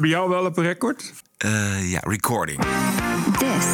[0.00, 1.12] Bij jou wel op record?
[1.44, 2.60] Uh, ja, recording.
[3.38, 3.66] This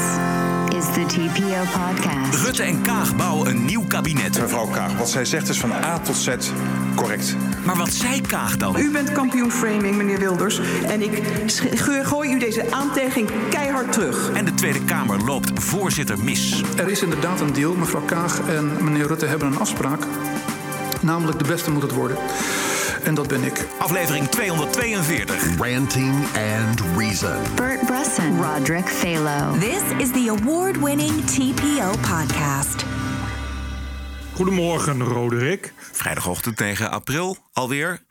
[0.77, 2.45] is the TPO podcast.
[2.45, 4.41] Rutte en Kaag bouwen een nieuw kabinet.
[4.41, 6.29] Mevrouw Kaag, wat zij zegt is van A tot Z
[6.95, 7.37] correct.
[7.65, 8.79] Maar wat zei Kaag dan?
[8.79, 10.61] U bent kampioen framing, meneer Wilders.
[10.83, 11.23] En ik
[12.03, 14.31] gooi u deze aantijging keihard terug.
[14.33, 16.63] En de Tweede Kamer loopt voorzitter mis.
[16.77, 17.75] Er is inderdaad een deal.
[17.75, 20.03] Mevrouw Kaag en meneer Rutte hebben een afspraak.
[21.01, 22.17] Namelijk de beste moet het worden.
[23.05, 23.67] En dat ben ik.
[23.79, 25.57] Aflevering 242.
[25.59, 26.15] Ranting
[26.59, 27.37] and Reason.
[27.55, 28.43] Bert Bresson.
[28.43, 29.59] Roderick Phalo.
[29.59, 32.85] This is the award-winning TPO podcast.
[34.35, 35.73] Goedemorgen, Roderick.
[35.93, 38.03] Vrijdagochtend 9 april alweer.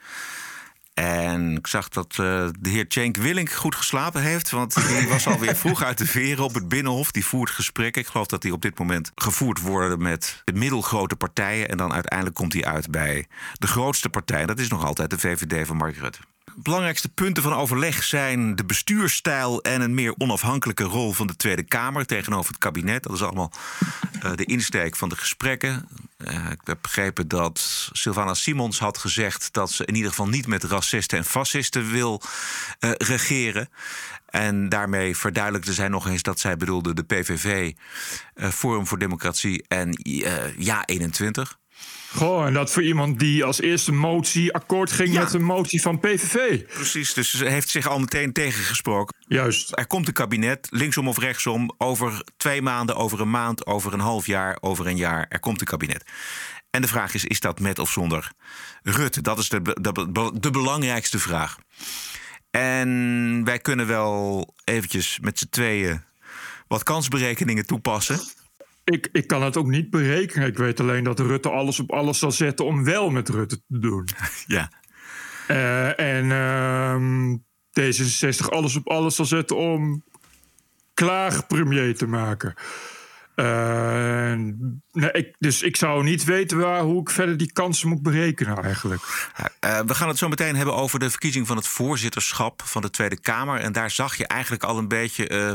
[0.99, 4.49] En ik zag dat uh, de heer Cenk Willink goed geslapen heeft.
[4.49, 7.11] Want die was alweer vroeg uit de veren op het Binnenhof.
[7.11, 8.01] Die voert gesprekken.
[8.01, 11.69] Ik geloof dat die op dit moment gevoerd worden met de middelgrote partijen.
[11.69, 14.45] En dan uiteindelijk komt hij uit bij de grootste partij.
[14.45, 16.19] Dat is nog altijd de VVD van Mark Rutte
[16.61, 21.63] belangrijkste punten van overleg zijn de bestuurstijl en een meer onafhankelijke rol van de Tweede
[21.63, 23.03] Kamer tegenover het kabinet.
[23.03, 23.51] Dat is allemaal
[24.23, 25.87] uh, de insteek van de gesprekken.
[26.17, 30.47] Uh, ik heb begrepen dat Sylvana Simons had gezegd dat ze in ieder geval niet
[30.47, 32.21] met racisten en fascisten wil
[32.79, 33.69] uh, regeren.
[34.25, 37.71] En daarmee verduidelijkte zij nog eens dat zij bedoelde de PVV,
[38.35, 39.99] Forum voor Democratie en
[40.57, 41.58] Ja 21.
[42.15, 45.99] Goh, en dat voor iemand die als eerste motie akkoord ging met een motie van
[45.99, 46.65] PVV.
[46.65, 49.15] Precies, dus ze heeft zich al meteen tegengesproken.
[49.27, 49.77] Juist.
[49.77, 53.99] Er komt een kabinet, linksom of rechtsom, over twee maanden, over een maand, over een
[53.99, 55.25] half jaar, over een jaar.
[55.29, 56.03] Er komt een kabinet.
[56.69, 58.31] En de vraag is, is dat met of zonder
[58.83, 59.21] Rutte?
[59.21, 61.57] Dat is de, de, de belangrijkste vraag.
[62.51, 66.01] En wij kunnen wel eventjes met z'n tweeën
[66.67, 68.19] wat kansberekeningen toepassen.
[68.89, 70.47] Ik, ik kan het ook niet berekenen.
[70.47, 73.79] Ik weet alleen dat Rutte alles op alles zal zetten om wel met Rutte te
[73.79, 74.07] doen.
[74.47, 74.71] Ja.
[75.47, 77.35] Uh, en uh,
[77.79, 80.03] D66 alles op alles zal zetten om
[80.93, 82.53] Klaag premier te maken.
[83.35, 84.33] Uh,
[84.91, 88.63] nee, ik, dus ik zou niet weten waar, hoe ik verder die kansen moet berekenen
[88.63, 89.01] eigenlijk.
[89.65, 92.89] Uh, we gaan het zo meteen hebben over de verkiezing van het voorzitterschap van de
[92.89, 93.59] Tweede Kamer.
[93.59, 95.53] En daar zag je eigenlijk al een beetje uh,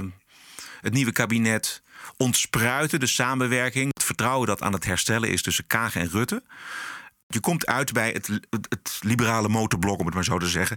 [0.81, 1.83] het nieuwe kabinet
[2.25, 6.43] ontspruiten, de samenwerking, het vertrouwen dat aan het herstellen is tussen Kaag en Rutte.
[7.27, 10.77] Je komt uit bij het, het, liberale motorblok, om het maar zo te zeggen.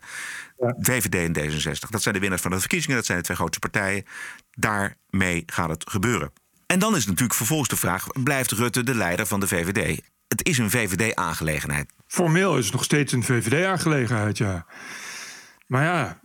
[0.58, 0.76] Ja.
[0.80, 1.90] VVD en D66.
[1.90, 4.06] Dat zijn de winnaars van de verkiezingen, dat zijn de twee grootste partijen.
[4.52, 6.32] Daarmee gaat het gebeuren.
[6.66, 10.02] En dan is natuurlijk vervolgens de vraag: blijft Rutte de leider van de VVD?
[10.28, 11.94] Het is een VVD-aangelegenheid.
[12.08, 14.66] Formeel is het nog steeds een VVD-aangelegenheid, ja.
[15.68, 16.20] Maar ja,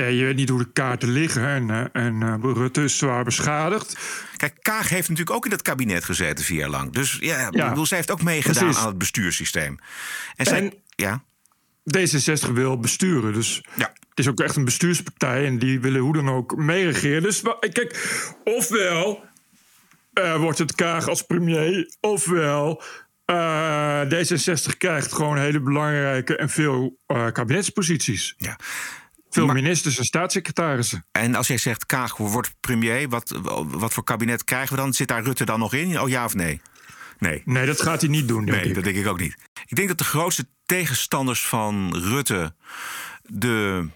[0.00, 3.98] je weet niet hoe de kaarten liggen en, uh, en uh, Rutte is zwaar beschadigd.
[4.36, 6.92] Kijk, Kaag heeft natuurlijk ook in dat kabinet gezeten vier jaar lang.
[6.92, 8.82] Dus ja, ja bedoel, zij heeft ook meegedaan precies.
[8.82, 9.78] aan het bestuurssysteem.
[10.36, 11.24] En, zij, en ja.
[11.98, 13.92] D66 wil besturen, dus ja.
[14.08, 15.46] het is ook echt een bestuurspartij...
[15.46, 17.22] en die willen hoe dan ook meeregeren.
[17.22, 17.42] Dus
[17.72, 19.24] kijk, ofwel
[20.14, 21.94] uh, wordt het Kaag als premier...
[22.00, 22.82] ofwel
[24.04, 26.98] D66 krijgt gewoon hele belangrijke en veel
[27.32, 28.34] kabinetsposities.
[28.38, 28.56] Ja.
[29.44, 31.06] Veel ministers en staatssecretarissen.
[31.12, 34.92] En als jij zegt Kaag wordt premier, wat, wat voor kabinet krijgen we dan?
[34.92, 36.00] Zit daar Rutte dan nog in?
[36.00, 36.60] Oh ja of nee?
[37.18, 37.42] Nee.
[37.44, 38.44] Nee, dat gaat hij niet doen.
[38.44, 38.74] nee, ik.
[38.74, 39.36] dat denk ik ook niet.
[39.66, 42.54] Ik denk dat de grootste tegenstanders van Rutte
[43.22, 43.86] de.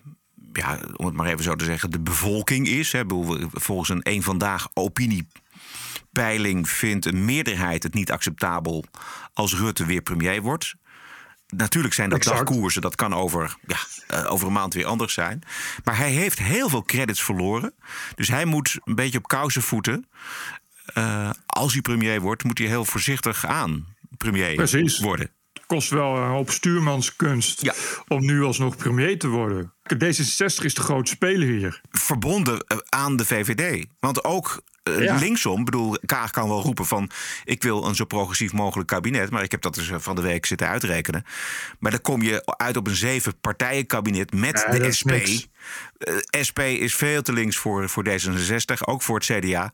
[0.53, 2.93] Ja, om het maar even zo te zeggen, de bevolking is.
[2.93, 3.03] Hè.
[3.53, 8.85] Volgens een een vandaag opiniepeiling vindt een meerderheid het niet acceptabel
[9.33, 10.75] als Rutte weer premier wordt.
[11.57, 12.37] Natuurlijk zijn dat exact.
[12.37, 13.79] dagkoersen, dat kan over, ja,
[14.15, 15.43] uh, over een maand weer anders zijn.
[15.85, 17.75] Maar hij heeft heel veel credits verloren.
[18.15, 20.09] Dus hij moet een beetje op kousenvoeten.
[20.95, 24.99] Uh, als hij premier wordt, moet hij heel voorzichtig aan premier Precies.
[24.99, 25.31] worden.
[25.53, 27.75] Het kost wel een hoop stuurmanskunst ja.
[28.09, 29.73] om nu alsnog premier te worden.
[29.95, 31.81] D66 is de grote speler hier.
[31.91, 33.87] Verbonden eh, aan de VVD.
[34.01, 35.17] Want ook uh, ja.
[35.17, 37.11] linksom, bedoel, Kaag kan wel roepen van...
[37.45, 39.31] ik wil een zo progressief mogelijk kabinet.
[39.31, 41.25] Maar ik heb dat dus van de week zitten uitrekenen.
[41.79, 45.11] Maar dan kom je uit op een zeven partijen kabinet met ja, de SP.
[45.11, 49.73] Uh, SP is veel te links voor, voor D66, ook voor het CDA.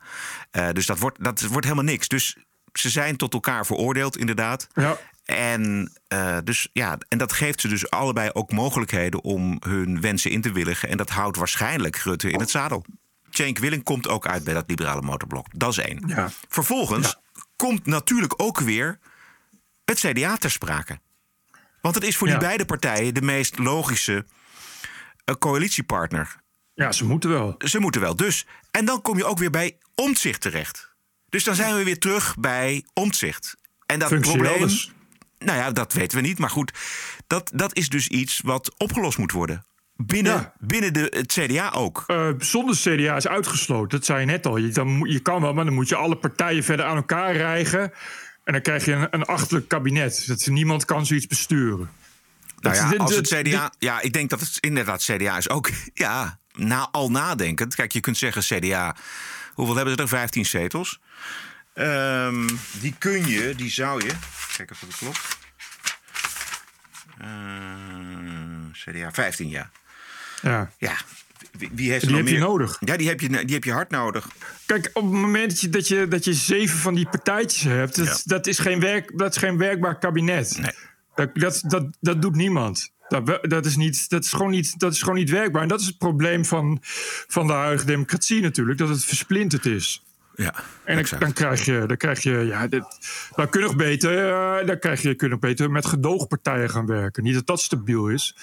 [0.52, 2.08] Uh, dus dat wordt, dat wordt helemaal niks.
[2.08, 2.36] Dus
[2.72, 4.68] ze zijn tot elkaar veroordeeld, inderdaad.
[4.74, 4.98] Ja.
[5.24, 10.30] En, uh, dus, ja, en dat geeft ze dus allebei ook mogelijkheden om hun wensen
[10.30, 10.88] in te willigen.
[10.88, 12.84] En dat houdt waarschijnlijk Rutte in het zadel.
[13.36, 15.46] Cenk Willing komt ook uit bij dat liberale motorblok.
[15.52, 16.02] Dat is één.
[16.06, 16.30] Ja.
[16.48, 17.40] Vervolgens ja.
[17.56, 18.98] komt natuurlijk ook weer
[19.84, 20.98] het CDA ter sprake.
[21.80, 24.26] Want het is voor die beide partijen de meest logische
[25.24, 26.36] uh, coalitiepartner.
[26.74, 27.54] Ja, ze moeten wel.
[27.58, 28.16] Ze moeten wel.
[28.16, 30.94] Dus, en dan kom je ook weer bij omzicht terecht.
[31.28, 33.56] Dus dan zijn we weer terug bij omzicht.
[33.86, 34.68] En dat probleem.
[35.38, 36.38] Nou ja, dat weten we niet.
[36.38, 36.72] Maar goed,
[37.26, 39.64] dat, dat is dus iets wat opgelost moet worden.
[39.96, 40.52] Binnen, Ja.
[40.58, 42.04] binnen de, het CDA ook.
[42.06, 43.88] Eh, zonder CDA is uitgesloten.
[43.98, 44.56] Dat zei je net al.
[44.56, 47.36] Je, dan, moet- je kan wel, maar dan moet je alle partijen verder aan elkaar
[47.36, 47.92] rijgen.
[48.44, 50.24] En dan krijg je een, een achterlijk kabinet.
[50.26, 51.90] Dat, niemand kan zoiets besturen.
[52.60, 53.72] Nou ja, als het CDA.
[53.78, 55.70] Ja, ik denk dat het inderdaad CDA is ook.
[55.94, 57.74] Ja, na, al nadenkend.
[57.74, 58.96] Kijk, je kunt zeggen CDA.
[59.54, 60.08] Hoeveel hebben ze er?
[60.08, 61.00] 15 zetels.
[61.74, 62.48] Ehm,
[62.80, 64.12] die kun je, die zou je.
[64.56, 65.38] Kijk of dat klopt.
[67.18, 67.28] Eh,
[68.72, 69.70] CDA 15, ja.
[70.42, 70.70] Ja.
[70.78, 70.94] Ja.
[71.58, 72.42] Wie, wie heeft Die nog heb je meer?
[72.48, 72.76] nodig.
[72.80, 74.28] Ja, die heb je, die heb je hard nodig.
[74.66, 77.96] Kijk, op het moment dat je, dat je, dat je zeven van die partijtjes hebt,
[77.96, 78.16] dat, Ja.
[78.24, 80.58] dat, is, geen werk, dat is geen werkbaar kabinet.
[80.58, 80.70] Nee.
[81.14, 82.94] Dat, dat, dat, dat doet niemand.
[83.08, 85.62] Dat, dat, is niet, dat, is gewoon niet, dat is gewoon niet werkbaar.
[85.62, 86.78] En dat is het probleem van,
[87.28, 90.00] van de huidige democratie natuurlijk, dat het versplinterd is.
[90.34, 90.54] Ja,
[90.84, 92.84] En dan, krijg je, dan krijg je, ja, dit,
[93.34, 96.70] dan kun je nog beter, eh, dan krijg je, kun je nog beter met gedoogpartijen
[96.70, 97.22] gaan werken.
[97.22, 98.36] Niet dat dat stabiel is,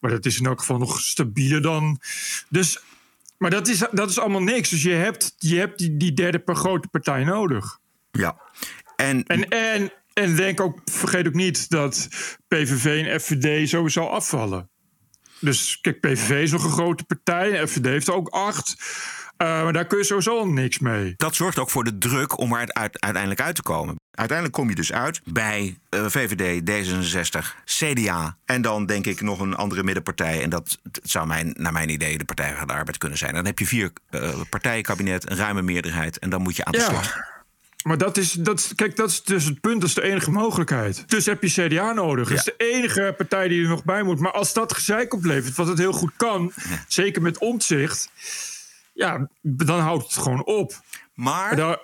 [0.00, 2.00] maar dat is in elk geval nog stabieler dan.
[2.48, 2.82] Dus,
[3.38, 4.68] maar dat is, dat is allemaal niks.
[4.68, 7.78] Dus je hebt, je hebt die, die derde per grote partij nodig.
[8.10, 8.40] Ja.
[8.96, 12.08] En, En, en, en denk ook, vergeet ook niet dat
[12.48, 14.68] PVV en FVD sowieso afvallen.
[15.40, 17.66] Dus kijk, PVV is nog een grote partij.
[17.66, 18.76] FVD heeft er ook acht.
[19.38, 21.14] Eh, maar daar kun je sowieso niks mee.
[21.16, 23.96] dat zorgt ook voor de druk om er uit, uiteindelijk uit te komen.
[24.10, 29.54] Uiteindelijk kom je dus uit bij VVD, D66, CDA en dan denk ik nog een
[29.54, 30.42] andere middenpartij.
[30.42, 33.34] En dat zou mijn, naar mijn idee de Partij van de Arbeid kunnen zijn.
[33.34, 36.80] Dan heb je vier eh partijenkabinet, een ruime meerderheid en dan moet je aan de
[36.80, 37.16] slag.
[37.84, 41.04] Maar dat is, dat kijk, dat is dus het punt, dat is de enige mogelijkheid.
[41.08, 42.28] Dus heb je CDA nodig.
[42.28, 42.52] Dat is Ja.
[42.56, 44.18] de enige partij die er nog bij moet.
[44.20, 46.52] Maar als dat gezeik oplevert, wat het heel goed kan,
[46.88, 48.10] zeker met omzicht,
[48.98, 50.80] ja, dan houdt het gewoon op.
[51.14, 51.78] Maar Daar,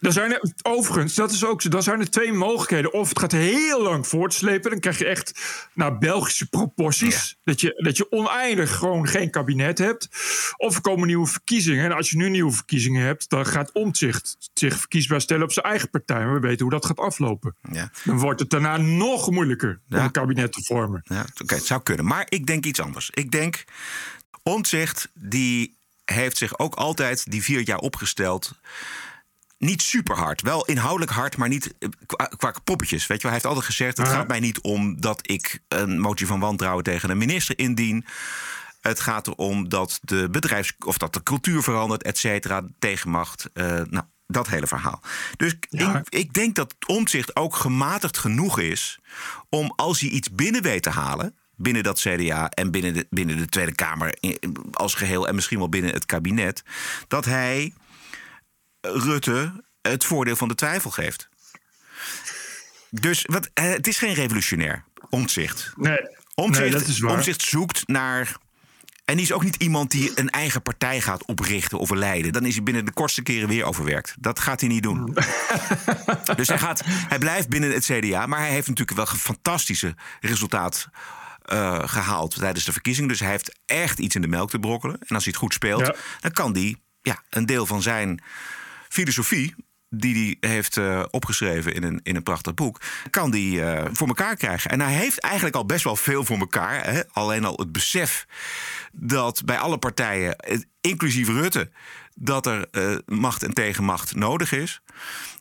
[0.00, 2.92] zijn er, overigens, dat is ook zo, dan zijn er twee mogelijkheden.
[2.92, 5.40] Of het gaat heel lang voortslepen, dan krijg je echt
[5.74, 7.36] naar Belgische proporties.
[7.44, 10.08] Dat, je, dat je oneindig gewoon geen kabinet hebt.
[10.56, 11.84] Of er komen nieuwe verkiezingen.
[11.84, 15.66] En als je nu nieuwe verkiezingen hebt, dan gaat Omtzigt zich verkiesbaar stellen op zijn
[15.66, 16.24] eigen partij.
[16.24, 17.56] Maar we weten hoe dat gaat aflopen.
[17.70, 21.00] ja, Dan wordt het daarna nog moeilijker om een kabinet te vormen.
[21.04, 22.04] ja, oké, het zou kunnen.
[22.04, 23.10] Maar ik denk iets anders.
[23.10, 23.64] Ik denk,
[24.42, 25.80] Omtzigt die
[26.12, 28.60] heeft zich ook altijd die vier jaar opgesteld
[29.58, 30.42] niet super hard.
[30.42, 33.06] Wel inhoudelijk hard, maar niet eh, qua, qua poppetjes.
[33.06, 36.00] Weet je wel, hij heeft altijd gezegd: het gaat mij niet om dat ik een
[36.00, 38.06] motie van wantrouwen tegen een minister indien.
[38.80, 43.50] Het gaat erom dat de bedrijfs of dat de cultuur verandert, et cetera, tegenmacht.
[43.52, 45.02] eh, nou, dat hele verhaal.
[45.36, 45.98] Dus Ja.
[45.98, 48.98] ik, ik denk dat omzicht ook gematigd genoeg is
[49.48, 51.36] om als hij iets binnen weet te halen.
[51.62, 54.18] Binnen dat CDA en binnen de, binnen de Tweede Kamer
[54.72, 56.62] als geheel en misschien wel binnen het kabinet.
[57.08, 57.72] Dat hij
[58.80, 61.28] Rutte het voordeel van de twijfel geeft.
[62.90, 65.72] Dus wat, eh, het is geen revolutionair omzicht.
[65.76, 65.98] Nee,
[66.34, 67.12] Omzicht, nee dat is waar.
[67.12, 68.36] Omtzigt zoekt naar.
[69.04, 72.32] En die is ook niet iemand die een eigen partij gaat oprichten of leiden.
[72.32, 74.14] Dan is hij binnen de kortste keren weer overwerkt.
[74.18, 75.04] Dat gaat hij niet doen.
[76.36, 78.26] dus hij, gaat, hij blijft binnen het CDA.
[78.26, 80.88] Maar hij heeft natuurlijk wel een fantastische resultaat
[81.44, 83.08] eh, gehaald tijdens de verkiezing.
[83.08, 84.96] Dus hij heeft echt iets in de melk te brokkelen.
[85.00, 85.94] En als hij het goed speelt, Ja.
[86.20, 88.22] dan kan hij ja, een deel van zijn
[88.88, 89.54] filosofie
[89.94, 92.80] die hij heeft eh, opgeschreven in een, in een prachtig boek,
[93.10, 94.70] kan die eh, voor elkaar krijgen.
[94.70, 96.84] En hij heeft eigenlijk al best wel veel voor elkaar.
[96.84, 97.00] Hè?
[97.12, 98.26] Alleen al het besef
[98.92, 100.36] dat bij alle partijen,
[100.80, 101.70] inclusief Rutte,
[102.14, 102.68] dat er
[103.06, 104.80] macht en tegenmacht nodig is.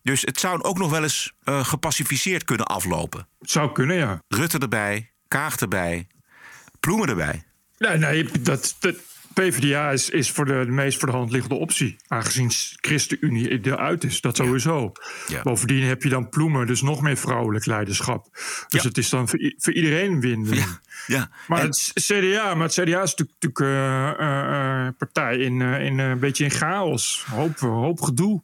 [0.03, 3.27] Dus het zou ook nog wel eens gepacificeerd kunnen aflopen.
[3.39, 4.21] Het zou kunnen, ja.
[4.27, 6.07] Rutte erbij, Kaag erbij,
[6.79, 7.43] Ploemen erbij.
[7.77, 8.95] Nee, nee dat, dat,
[9.33, 11.95] PvdA is, is voor de, de meest voor de hand liggende optie.
[12.07, 12.49] Aangezien
[12.81, 14.91] ChristenUnie eruit is, dat sowieso.
[15.27, 15.41] Ja.
[15.41, 18.29] Bovendien heb je dan Ploemen, dus nog meer vrouwelijk leiderschap.
[18.67, 18.87] Dus Ja.
[18.87, 20.57] het is dan voor, iedereen winnen.
[21.07, 21.29] Ja.
[21.47, 25.61] Maar En- het CDA, maar het CDA is natuurlijk, natuurlijk eh, eh, eh, partij in,
[25.61, 27.25] in een beetje in chaos.
[27.29, 28.43] Hoop, hoop gedoe.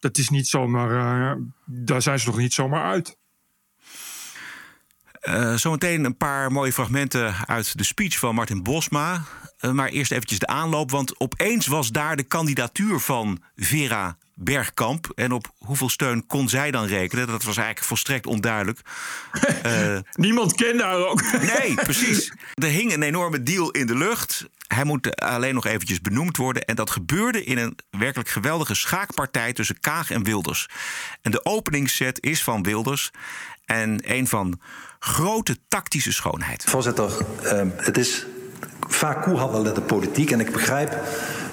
[0.00, 3.16] Dat is niet zomaar, daar zijn ze nog niet zomaar uit.
[5.24, 9.22] Eh, zometeen een paar mooie fragmenten uit de speech van Martin Bosma.
[9.58, 15.12] Eh, maar eerst eventjes de aanloop, want opeens was daar de kandidatuur van Vera Bergkamp.
[15.14, 17.26] En op hoeveel steun kon zij dan rekenen?
[17.26, 18.80] Dat was eigenlijk volstrekt onduidelijk.
[19.62, 21.22] Eh, Niemand kende haar ook.
[21.58, 22.32] nee, precies.
[22.54, 24.46] Er hing een enorme deal in de lucht.
[24.66, 26.64] Hij moet alleen nog eventjes benoemd worden.
[26.64, 30.68] En dat gebeurde in een werkelijk geweldige schaakpartij tussen Kaag en Wilders.
[31.22, 33.10] En de openingsset is van Wilders.
[33.64, 34.60] En een van
[35.04, 36.64] grote tactische schoonheid.
[36.64, 38.26] Voorzitter, ehm, het is
[38.88, 40.30] vaak koehandelen in de politiek.
[40.30, 40.98] En ik begrijp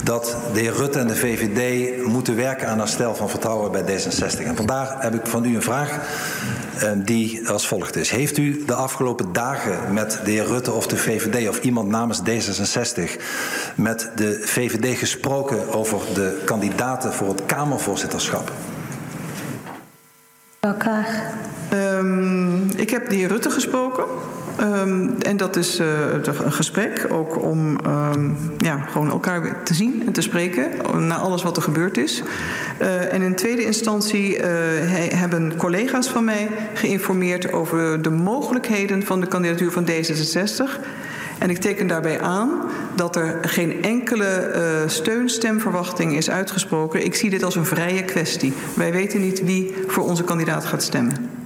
[0.03, 4.46] dat de heer Rutte en de VVD moeten werken aan herstel van vertrouwen bij D66.
[4.46, 6.00] En vandaar heb ik van u een vraag
[6.79, 8.10] eh, die als volgt is.
[8.10, 12.22] Heeft u de afgelopen dagen met de heer Rutte of de VVD of iemand namens
[12.22, 13.22] D66
[13.75, 18.51] met de VVD gesproken over de kandidaten voor het Kamervoorzitterschap?
[20.60, 21.39] Elkaar.
[21.74, 22.50] Um,
[22.81, 24.03] ik heb de heer Rutte gesproken.
[24.61, 25.88] Um, en dat is uh,
[26.43, 30.71] een gesprek ook om um, ja, gewoon elkaar te zien en te spreken
[31.07, 32.23] na alles wat er gebeurd is.
[32.81, 39.27] Uh, en in tweede instantie hebben collega's van mij geïnformeerd over de mogelijkheden van de
[39.27, 40.79] kandidatuur van D66.
[41.39, 42.50] En ik teken daarbij aan
[42.95, 47.05] dat er geen enkele uh, steunstemverwachting is uitgesproken.
[47.05, 48.53] Ik zie dit als een vrije kwestie.
[48.73, 51.40] Wij weten niet wie voor onze kandidaat gaat stemmen.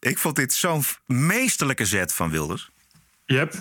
[0.00, 2.70] Ik vond dit zo'n meesterlijke zet van Wilders.
[3.24, 3.54] Yep.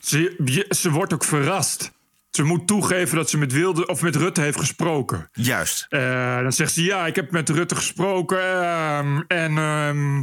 [0.00, 1.92] Ze, ze wordt ook verrast.
[2.30, 5.28] Ze moet toegeven dat ze met, Wilde, of met Rutte heeft gesproken.
[5.32, 5.86] Juist.
[5.90, 8.38] Uh, dan zegt ze: Ja, ik heb met Rutte gesproken.
[8.38, 10.20] Uh, en uh,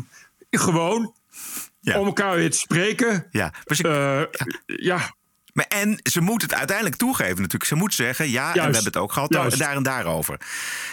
[0.49, 1.15] gewoon
[1.79, 1.99] ja.
[1.99, 3.27] om elkaar weer te spreken.
[3.31, 4.27] Ja, ik, ja.
[4.65, 5.15] ja.
[5.53, 7.63] Maar en ze moet het uiteindelijk toegeven natuurlijk.
[7.63, 8.57] Ze moet zeggen, ja, Juist.
[8.57, 9.57] en we hebben het ook gehad Juist.
[9.57, 10.39] daar en daarover.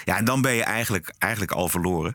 [0.05, 2.15] Ja, en dan ben je eigenlijk, eigenlijk al verloren.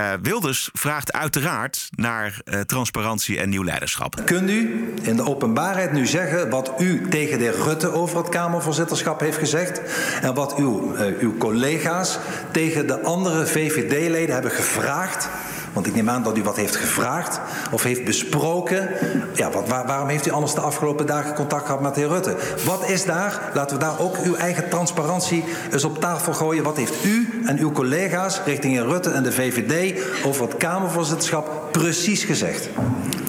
[0.00, 4.22] Uh, Wilders vraagt uiteraard naar uh, transparantie en nieuw leiderschap.
[4.24, 9.20] Kunt u in de openbaarheid nu zeggen wat u tegen de Rutte over het Kamervoorzitterschap
[9.20, 9.80] heeft gezegd
[10.22, 12.18] en wat uw, uh, uw collega's
[12.52, 15.28] tegen de andere VVD-leden hebben gevraagd
[15.76, 17.40] want ik neem aan dat u wat heeft gevraagd
[17.70, 18.88] of heeft besproken.
[19.34, 22.08] Ja, wat, waar, waarom heeft u anders de afgelopen dagen contact gehad met de heer
[22.08, 22.36] Rutte?
[22.64, 26.64] Wat is daar, laten we daar ook uw eigen transparantie eens op tafel gooien.
[26.64, 31.72] Wat heeft u en uw collega's richting heer Rutte en de VVD over het Kamervoorzitterschap
[31.72, 32.68] precies gezegd?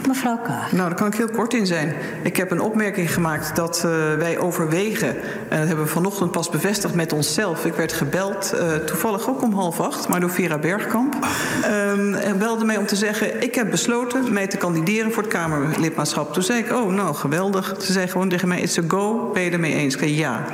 [0.08, 0.72] Mevrouw Kaag.
[0.72, 1.96] Nou, daar kan ik heel kort in zijn.
[2.24, 5.08] Ik heb een opmerking gemaakt dat uh, wij overwegen,
[5.50, 7.66] en dat hebben we vanochtend pas bevestigd met onszelf.
[7.66, 11.16] Ik werd gebeld, uh, toevallig ook om half acht, maar door Vera Bergkamp.
[11.94, 15.32] Um, en belde mij om te zeggen: Ik heb besloten mij te kandideren voor het
[15.32, 16.34] Kamerlidmaatschap.
[16.34, 17.76] Toen zei ik: Oh, nou geweldig.
[17.80, 19.30] Ze zei gewoon tegen mij: It's a go.
[19.34, 19.94] Ben je ermee eens?
[19.94, 20.46] Ik zei ja.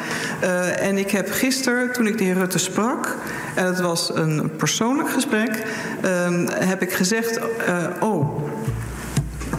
[0.44, 3.18] Uh, en ik heb gisteren, toen ik de heer Rutte sprak,
[3.56, 5.64] en het was een persoonlijk gesprek,
[6.06, 7.40] um, heb ik gezegd:
[8.00, 8.52] Oh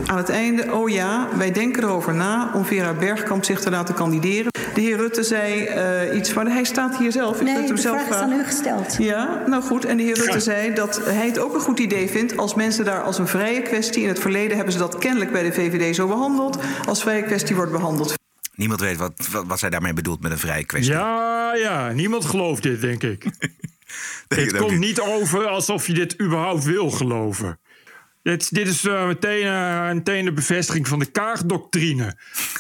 [0.07, 3.95] aan het einde, oh ja, wij denken erover na om Vera Bergkamp zich te laten
[3.95, 4.53] kandideren.
[4.75, 5.69] De heer Rutte zei
[6.09, 7.43] uh, iets van, hij staat hier zelf.
[7.43, 8.97] Nee, hem de zelf vraag is aan u gesteld.
[8.99, 9.85] Ja, nou goed.
[9.85, 12.85] En de heer Rutte zei dat hij het ook een goed idee vindt als mensen
[12.85, 15.95] daar als een vrije kwestie, in het verleden hebben ze dat kennelijk bij de VVD
[15.95, 18.15] zo behandeld, als vrije kwestie wordt behandeld.
[18.55, 20.93] Niemand weet wat, wat, wat zij daarmee bedoelt met een vrije kwestie.
[20.93, 23.25] Ja, ja, niemand gelooft dit, denk ik.
[24.29, 27.59] nee, het komt niet over alsof je dit überhaupt wil geloven.
[28.25, 32.17] Dit, dit is uh, meteen, uh, meteen de bevestiging van de Kaag-doctrine.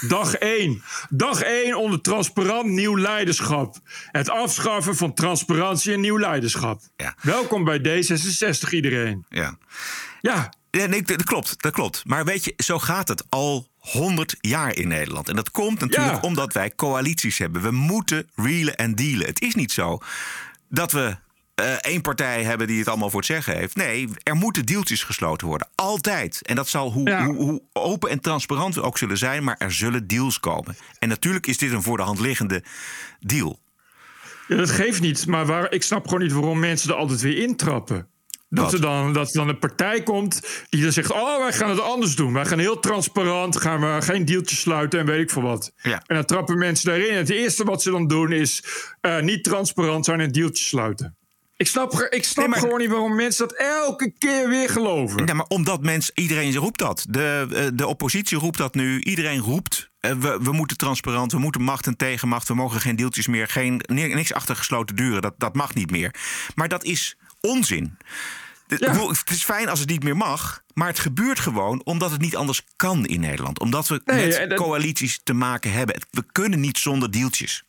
[0.09, 0.83] Dag 1.
[1.09, 3.76] Dag 1 onder transparant nieuw leiderschap.
[4.11, 6.80] Het afschaffen van transparantie en nieuw leiderschap.
[6.97, 7.14] Ja.
[7.21, 9.25] Welkom bij D66 iedereen.
[9.28, 9.59] Ja.
[10.21, 10.52] Ja.
[10.71, 12.02] ja nee, dat klopt, dat klopt.
[12.06, 15.28] Maar weet je, zo gaat het al 100 jaar in Nederland.
[15.28, 16.28] En dat komt natuurlijk ja.
[16.28, 17.62] omdat wij coalities hebben.
[17.62, 19.26] We moeten realen en dealen.
[19.26, 19.99] Het is niet zo
[20.68, 21.16] dat we
[21.61, 23.76] uh, één partij hebben die het allemaal voor het zeggen heeft.
[23.76, 25.68] Nee, er moeten deeltjes gesloten worden.
[25.75, 26.42] Altijd.
[26.42, 27.25] En dat zal hoe, ja.
[27.25, 30.76] hoe, hoe, open en transparant we ook zullen zijn, maar er zullen deals komen.
[30.99, 32.62] En natuurlijk is dit een voor de hand liggende
[33.20, 33.61] deal.
[34.49, 35.26] Ja, dat geeft niet.
[35.26, 38.08] Maar waar, ik snap gewoon niet waarom mensen er altijd weer intrappen.
[38.49, 41.70] Dat er, dan, dat er dan een partij komt die dan zegt: Oh, wij gaan
[41.70, 42.32] het anders doen.
[42.32, 45.73] Wij gaan heel transparant, gaan we geen deeltjes sluiten en weet ik veel wat.
[45.76, 46.02] Ja.
[46.06, 47.14] En dan trappen mensen daarin.
[47.14, 48.64] Het eerste wat ze dan doen is
[49.02, 51.16] uh, niet transparant zijn en deeltjes sluiten.
[51.56, 55.26] Ik snap, ik snap nee, maar, gewoon niet waarom mensen dat elke keer weer geloven.
[55.26, 57.06] Ja, maar omdat mensen, iedereen roept dat.
[57.08, 59.00] De, de oppositie roept dat nu.
[59.00, 59.90] Iedereen roept.
[60.00, 62.49] We, we moeten transparant, we moeten macht en tegenmacht.
[62.49, 65.23] We mogen geen deeltjes meer, geen, niks achter gesloten deuren.
[65.23, 66.14] Dat, dat mag niet meer.
[66.54, 67.96] Maar dat is onzin.
[68.66, 69.08] Ja.
[69.08, 72.37] Het is fijn als het niet meer mag, maar het gebeurt gewoon omdat het niet
[72.37, 73.61] anders kan in Nederland.
[73.61, 74.58] Omdat we nee, met dat...
[74.58, 76.02] coalities te maken hebben.
[76.11, 77.64] We kunnen niet zonder deeltjes.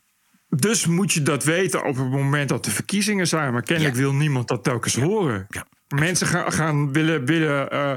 [0.55, 3.53] Dus moet je dat weten op het moment dat de verkiezingen zijn.
[3.53, 4.01] Maar kennelijk ja.
[4.01, 5.45] wil niemand dat telkens horen.
[5.49, 5.65] Ja.
[5.87, 7.93] Mensen gaan, gaan willen, willen uh,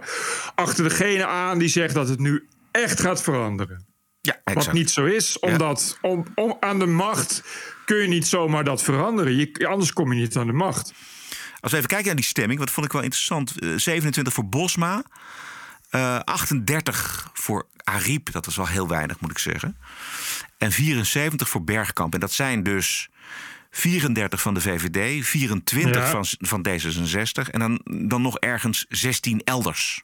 [0.55, 3.87] achter degene aan die zegt dat het nu echt gaat veranderen.
[4.21, 4.67] Ja, exact.
[4.67, 7.43] Wat niet zo is, omdat om, om, aan de macht
[7.85, 9.37] kun je niet zomaar dat veranderen.
[9.37, 10.93] Je, anders kom je niet aan de macht.
[11.61, 13.63] Als we even kijken naar die stemming, wat vond ik wel interessant.
[13.63, 15.03] Uh, 27 voor Bosma,
[15.91, 18.33] uh, 38 voor Ariep.
[18.33, 19.77] Dat was wel heel weinig, moet ik zeggen.
[20.59, 22.15] En 74 voor Bergkamp.
[22.15, 23.09] En dat zijn dus
[23.71, 26.11] 34 van de VVD, 24 ja.
[26.11, 30.03] van, van D66 en dan, dan nog ergens 16 elders.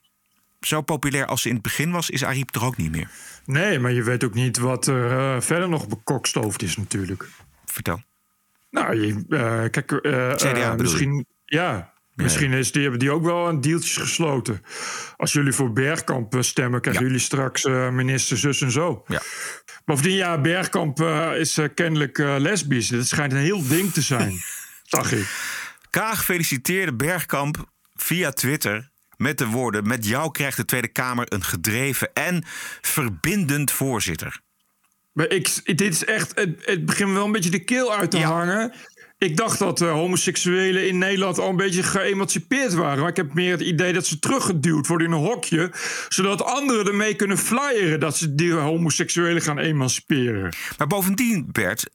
[0.60, 3.10] zo populair als ze in het begin was, is Ariep toch ook niet meer.
[3.44, 7.28] Nee, maar je weet ook niet wat er uh, verder nog bekokstoofd is natuurlijk.
[7.64, 8.02] Vertel.
[8.70, 13.48] Nou, je, uh, kijk, uh, CDA misschien, ja, Misschien is die, hebben die ook wel
[13.48, 14.62] een deeltjes gesloten.
[15.16, 19.04] Als jullie voor Bergkamp stemmen, krijgen jullie straks uh, minister zus en zo.
[19.06, 19.22] Ja.
[19.84, 22.88] Bovendien, ja, Bergkamp uh, is uh, kennelijk lesbisch.
[22.88, 24.40] Dat schijnt een heel ding te zijn,
[24.82, 25.26] zag ik.
[25.90, 29.86] Kaag feliciteerde Bergkamp via Twitter met de woorden...
[29.86, 32.44] met jou krijgt de Tweede Kamer een gedreven en
[32.80, 34.40] verbindend voorzitter.
[35.12, 38.18] Maar ik, dit is echt, het, het begint wel een beetje de keel uit te
[38.18, 38.72] hangen.
[39.24, 42.98] Ik dacht dat uh, homoseksuelen in Nederland al een beetje geëmancipeerd waren.
[42.98, 45.70] Maar ik heb meer het idee dat ze teruggeduwd worden in een hokje.
[46.08, 50.54] Zodat anderen ermee kunnen flyeren dat ze die homoseksuelen gaan emanciperen.
[50.78, 51.90] Maar bovendien, Bert,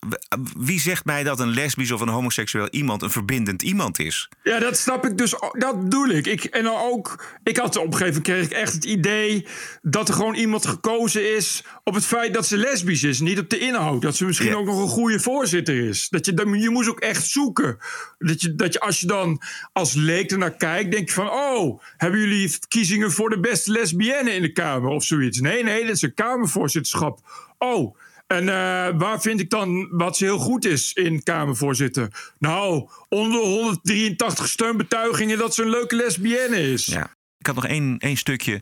[0.57, 4.29] wie zegt mij dat een lesbisch of een homoseksueel iemand een verbindend iemand is?
[4.43, 5.35] Ja, dat snap ik dus.
[5.51, 6.27] Dat bedoel ik.
[6.27, 9.45] ik en dan ook, ik had op een gegeven moment kreeg ik echt het idee
[9.81, 13.19] dat er gewoon iemand gekozen is op het feit dat ze lesbisch is.
[13.19, 14.01] Niet op de inhoud.
[14.01, 16.09] Dat ze misschien ook nog een goede voorzitter is.
[16.09, 17.77] Dat je, je moest ook echt zoeken.
[18.17, 19.41] Dat je, dat je als je dan
[19.73, 24.31] als leek ernaar kijkt, denk je van: oh, hebben jullie verkiezingen voor de beste lesbienne
[24.31, 25.39] in de Kamer of zoiets?
[25.39, 27.19] Nee, nee, dat is een Kamervoorzitterschap.
[27.57, 27.97] Oh.
[28.27, 28.49] En uh,
[28.97, 32.33] waar vind ik dan wat heel goed is in Kamervoorzitter?
[32.39, 36.85] Nou, onder 183 steunbetuigingen dat ze een leuke lesbienne is.
[36.85, 37.15] Ja.
[37.37, 38.61] Ik had nog één, één stukje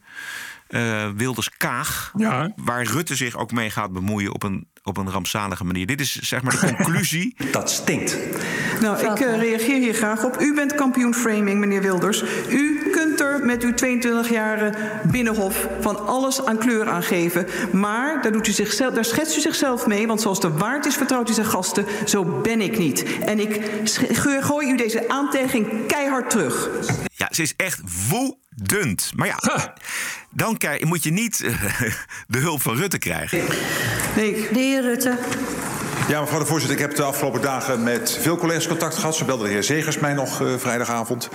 [0.69, 2.11] uh, Wilders Kaag.
[2.17, 2.51] Ja.
[2.55, 5.85] Waar Rutte zich ook mee gaat bemoeien op een, op een rampzalige manier.
[5.85, 7.35] Dit is zeg maar de conclusie.
[7.51, 8.17] Dat stinkt.
[8.81, 10.41] Nou, ik uh, reageer hier graag op.
[10.41, 12.23] U bent kampioen framing, meneer Wilders.
[12.49, 12.86] U
[13.17, 14.75] kunt er met uw 22 jaren
[15.11, 17.47] binnenhof van alles aan kleur aan geven.
[17.71, 20.07] Maar daar, doet u zichzelf, daar schetst u zichzelf mee.
[20.07, 21.85] Want zoals de waard is, vertrouwt u zijn gasten.
[22.05, 23.05] Zo ben ik niet.
[23.25, 23.61] En ik
[24.41, 26.69] gooi u deze aantijging keihard terug.
[27.15, 29.11] Ja, ze is echt woedend.
[29.15, 29.73] Maar ja,
[30.31, 31.61] dan moet je niet uh,
[32.27, 33.43] de hulp van Rutte krijgen.
[34.15, 35.17] Nee, de heer Rutte.
[36.07, 39.15] Ja, mevrouw de voorzitter, ik heb de afgelopen dagen met veel collega's contact gehad.
[39.15, 41.29] Zo belde de heer Zegers mij nog uh, vrijdagavond.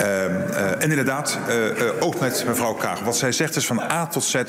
[0.00, 1.38] Uh, uh, en inderdaad,
[2.00, 3.00] ook met mevrouw Kaag.
[3.00, 4.42] Wat zij zegt is van A tot Z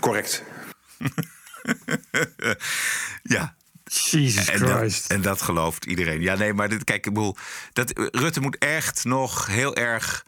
[0.00, 0.42] correct.
[3.22, 5.08] ja, Jesus en Christ.
[5.08, 6.20] Dat, en dat gelooft iedereen.
[6.20, 7.36] Ja, nee, maar dit, kijk, ik bedoel,
[7.72, 10.24] dat, Rutte moet echt nog heel erg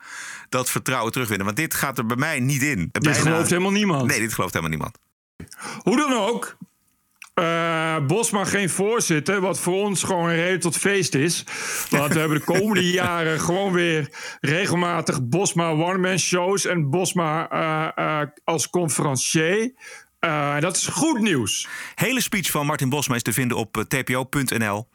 [0.48, 1.46] dat vertrouwen terugwinnen.
[1.46, 2.88] Want dit gaat er bij mij niet in.
[2.92, 4.06] Dit Bijna, gelooft helemaal niemand.
[4.06, 4.98] Nee, dit gelooft helemaal niemand.
[5.83, 6.56] Hoe dan ook.
[7.40, 11.44] Uh, Bosma geen voorzitter, wat voor ons gewoon een reden tot feest is.
[11.90, 14.09] Want we hebben de komende jaren gewoon weer
[14.40, 19.72] regelmatig Bosma one-man shows en Bosma uh, uh, als conferencier.
[20.20, 21.68] Uh, dat is goed nieuws.
[21.94, 24.88] Hele speech van Martin Bosma is te vinden op tpo.nl.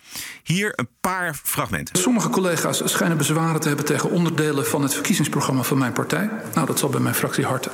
[0.44, 1.96] Hier een paar fragmenten.
[2.00, 6.30] Sommige collega's schijnen bezwaren te hebben tegen onderdelen van het verkiezingsprogramma van mijn partij.
[6.54, 7.70] Nou, dat zal bij mijn fractie hard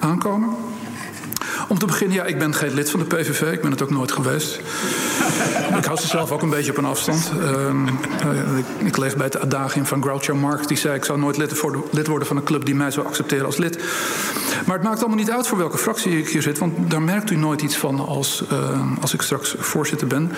[0.00, 0.56] aankomen.
[1.68, 3.52] Om te beginnen, ja, ik ben geen lid van de PVV.
[3.52, 4.60] Ik ben het ook nooit geweest.
[5.78, 7.32] ik hou ze zelf ook een beetje op een afstand.
[7.42, 7.88] Um,
[8.56, 10.66] ik, ik, leef bij het adagium van Groucho Marx.
[10.66, 13.06] Die zei, ik zou nooit lid, voor, lid worden van een club die mij zou
[13.06, 13.78] accepteren als lid.
[14.66, 16.58] Maar het maakt allemaal niet uit voor welke fractie ik hier zit.
[16.58, 20.32] Want daar merkt u nooit iets van als, uh, als ik straks voorzitter ben.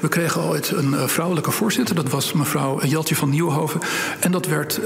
[0.00, 1.94] We kregen ooit een uh, vrouwelijke voorzitter.
[1.94, 3.80] Dat was mevrouw Jeltje van Nieuwenhoven.
[4.20, 4.80] En dat werd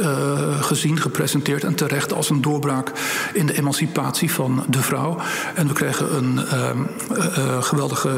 [0.60, 2.92] gezien, gepresenteerd en terecht als een doorbraak
[3.32, 5.20] in de emancipatie van de vrouw.
[5.62, 6.70] En we kregen een uh,
[7.38, 8.10] uh, geweldige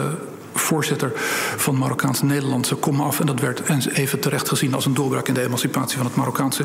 [0.54, 1.12] voorzitter
[1.56, 3.20] van Marokkaanse Nederlandse komaf.
[3.20, 6.64] En dat werd even terecht gezien als een doorbraak in de emancipatie van het Marokkaanse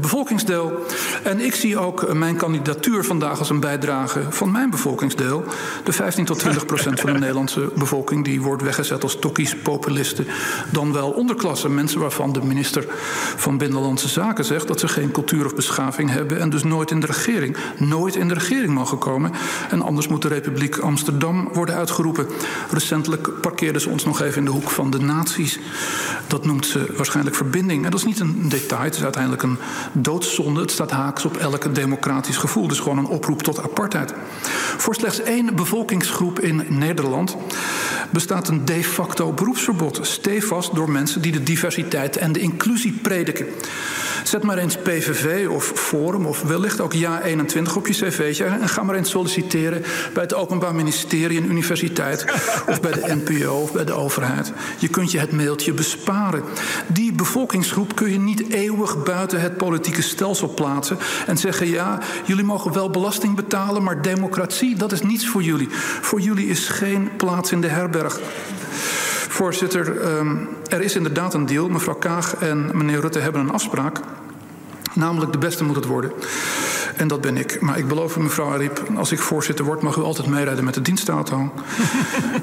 [0.00, 0.86] bevolkingsdeel.
[1.22, 5.44] En ik zie ook mijn kandidatuur vandaag als een bijdrage van mijn bevolkingsdeel.
[5.84, 10.26] De 15 tot 20 procent van de Nederlandse bevolking die wordt weggezet als tokkies, populisten.
[10.70, 12.84] Dan wel onderklasse mensen waarvan de minister
[13.36, 16.40] van Binnenlandse Zaken zegt dat ze geen cultuur of beschaving hebben.
[16.40, 19.32] En dus nooit in de regering, nooit in de regering mogen komen.
[19.70, 22.26] En anders moet de Republiek Amsterdam worden uitgeroepen.
[22.70, 25.58] Recentelijk parkeerden ze ons nog even in de hoek van de nazi's.
[26.26, 27.84] Dat noemt ze waarschijnlijk verbinding.
[27.84, 29.58] En dat is niet een detail, het is uiteindelijk een
[29.92, 30.60] doodzonde.
[30.60, 32.68] Het staat haaks op elk democratisch gevoel.
[32.68, 34.14] Dus gewoon een oproep tot apartheid.
[34.76, 37.36] Voor slechts één bevolkingsgroep in Nederland
[38.10, 39.98] bestaat een de facto beroepsverbod.
[40.02, 43.46] Stevast door mensen die de diversiteit en de inclusie prediken.
[44.24, 48.82] Zet maar eens PVV of Forum of wellicht ook Ja21 op je cv'tje en ga
[48.82, 52.24] maar eens solliciteren bij het Openbaar Ministerie en Universiteit
[52.66, 54.52] of bij de NPO bij de overheid.
[54.78, 56.42] Je kunt je het mailtje besparen.
[56.86, 62.44] Die bevolkingsgroep kun je niet eeuwig buiten het politieke stelsel plaatsen en zeggen ja, jullie
[62.44, 65.68] mogen wel belasting betalen, maar democratie, dat is niets voor jullie.
[66.00, 68.20] Voor jullie is geen plaats in de herberg.
[69.28, 71.68] Voorzitter, um, er is inderdaad een deal.
[71.68, 74.00] Mevrouw Kaag en meneer Rutte hebben een afspraak.
[74.98, 76.12] Namelijk, de beste moet het worden.
[76.96, 77.60] En dat ben ik.
[77.60, 80.74] Maar ik beloof u, mevrouw Ariep, als ik voorzitter word, mag u altijd meerijden met
[80.74, 81.52] de dienstauto.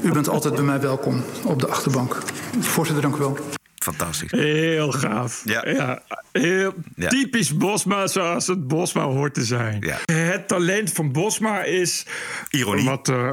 [0.04, 2.18] u bent altijd bij mij welkom op de achterbank.
[2.60, 3.38] Voorzitter, dank u wel.
[3.76, 4.32] Fantastisch.
[4.32, 5.41] Heel gaaf.
[5.46, 6.02] Ja.
[6.32, 7.10] heel Ja.
[7.10, 9.82] typisch Bosma zoals het Bosma hoort te zijn.
[9.82, 9.98] Ja.
[10.06, 12.06] Het talent van Bosma is...
[12.50, 12.86] Ironie.
[12.86, 13.32] Wat, eh,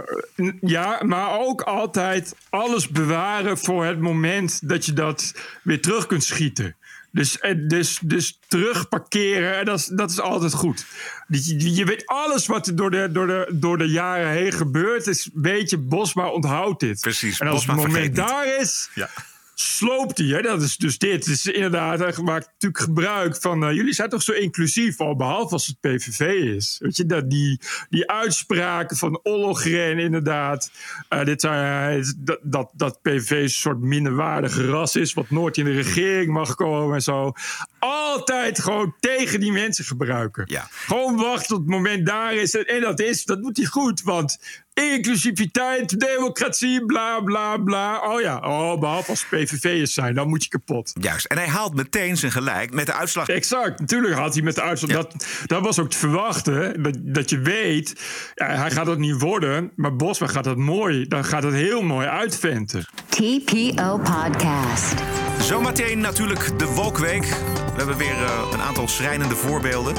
[0.61, 6.25] ja, maar ook altijd alles bewaren voor het moment dat je dat weer terug kunt
[6.25, 6.77] schieten.
[7.13, 10.87] Dus, eh, dus, dus terug parkeren, en dat is, dat is altijd goed.
[11.29, 15.07] Je, je- weet alles wat er door de, door, de, door de jaren heen gebeurt.
[15.07, 17.01] Is, weet je, Bosma onthoudt dit.
[17.01, 19.09] Precies, En als Bosma het moment daar is, Ja.
[19.55, 20.27] Sloopt hij.
[20.27, 20.41] Hè?
[20.43, 21.25] Dat is dus dit.
[21.25, 23.65] Dus inderdaad, hij maakt natuurlijk gebruik van.
[23.65, 26.21] eh, jullie zijn toch zo inclusief, al behalve als het PVV
[26.57, 26.77] is.
[26.83, 27.61] Weet je, dat die,
[27.91, 30.71] die uitspraken van Ollogren, inderdaad.
[31.09, 35.57] eh, dit zijn, eh, dat, dat, dat PVV een soort minderwaardige ras is, wat nooit
[35.57, 37.33] in de regering mag komen en zo.
[37.79, 40.45] Altijd gewoon tegen die mensen gebruiken.
[40.47, 40.67] Ja.
[40.71, 42.55] Gewoon wachten tot het moment daar is.
[42.55, 44.03] En dat is, dat moet hij goed.
[44.03, 44.39] Want
[44.75, 48.13] inclusiviteit, democratie, bla bla bla.
[48.13, 50.93] Oh ja, oh, behalve als PVV'ers zijn, dan moet je kapot.
[51.01, 51.27] Juist.
[51.27, 53.29] En hij haalt meteen zijn gelijk met de uitslag.
[53.29, 54.91] Exact, natuurlijk had hij met de uitslag.
[54.91, 54.97] Ja.
[54.97, 56.83] Dat, dat was ook te verwachten.
[56.83, 58.01] Dat, dat je weet,
[58.35, 59.73] hij gaat het niet worden.
[59.77, 61.07] Maar Bosma gaat het mooi.
[61.09, 62.87] Dan gaat het heel mooi uitventen.
[63.09, 64.95] TPO Podcast.
[65.41, 67.25] Zometeen natuurlijk de Wolkweek.
[67.25, 69.95] We hebben weer eh, een aantal schrijnende voorbeelden.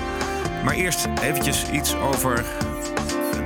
[0.64, 2.46] Maar eerst eventjes iets over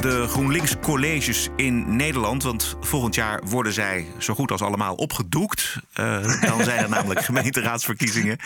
[0.07, 2.43] de GroenLinks colleges in Nederland.
[2.43, 5.75] Want volgend jaar worden zij zo goed als allemaal opgedoekt.
[5.93, 8.37] Eh, dan zijn er namelijk gemeenteraadsverkiezingen.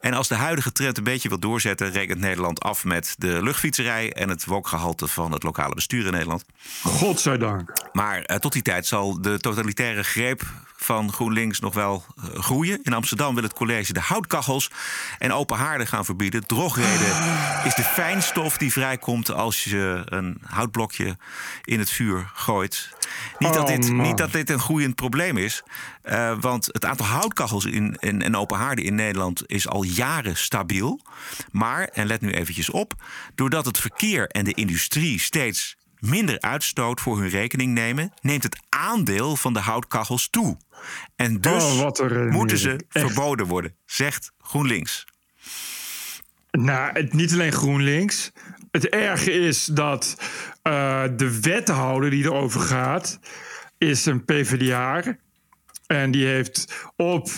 [0.00, 1.90] En als de huidige trend een beetje wil doorzetten...
[1.90, 4.12] rekent Nederland af met de luchtfietserij...
[4.12, 6.44] en het wokgehalte van het lokale bestuur in Nederland.
[6.82, 7.72] Godzijdank.
[7.92, 10.42] Maar eh, tot die tijd zal de totalitaire greep
[10.84, 12.78] van GroenLinks nog wel eh, groeien.
[12.82, 14.70] In Amsterdam wil het college de houtkachels
[15.18, 16.46] en open haarden gaan verbieden.
[16.46, 17.16] Drogreden
[17.64, 21.16] is de fijnstof die vrijkomt als je een houtblokje
[21.64, 22.88] in het vuur gooit.
[23.38, 24.06] Niet, dat, Oh, dit, man.
[24.06, 25.62] niet dat dit een groeiend probleem is.
[26.02, 30.36] eh, want het aantal houtkachels in, in, en open haarden in Nederland is al jaren
[30.36, 31.00] stabiel.
[31.50, 32.92] Maar, en let nu eventjes op,
[33.34, 38.58] doordat het verkeer en de industrie steeds minder uitstoot voor hun rekening nemen, neemt het
[38.68, 40.56] aandeel van de houtkachels toe.
[41.16, 43.06] En dus Oh, moeten ze Echt.
[43.06, 45.04] verboden worden, zegt GroenLinks.
[46.50, 48.32] Nou, het, niet alleen GroenLinks.
[48.70, 50.16] Het erge is dat
[50.62, 53.18] eh, de wethouder die erover gaat,
[53.78, 55.02] is een PvdA.
[56.00, 57.28] En die heeft op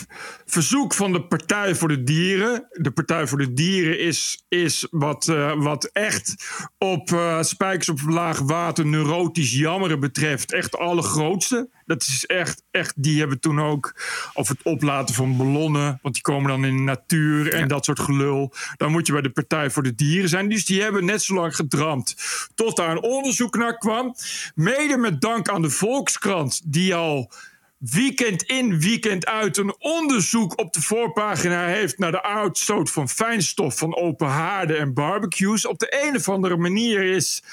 [0.45, 2.67] verzoek van de Partij voor de Dieren.
[2.71, 6.35] De Partij voor de Dieren is, is wat, eh, wat echt
[6.77, 10.53] op eh, spijkers op laag water neurotisch jammeren betreft.
[10.53, 11.69] Echt de allergrootste.
[11.85, 13.95] Dat is echt, echt, die hebben toen ook
[14.33, 15.99] over het oplaten van ballonnen.
[16.01, 18.53] Want die komen dan in de natuur en dat soort gelul.
[18.77, 20.49] Dan moet je bij de Partij voor de Dieren zijn.
[20.49, 22.15] Dus die hebben net zo lang gedramd
[22.55, 24.15] tot daar een onderzoek naar kwam.
[24.55, 27.31] Mede met dank aan de Volkskrant, die al
[27.77, 33.77] weekend in, weekend uit een onderzoek op de voorpagina heeft naar de uitstoot van fijnstof
[33.77, 35.65] van open haarden en barbecues.
[35.67, 37.43] Op de een of andere manier is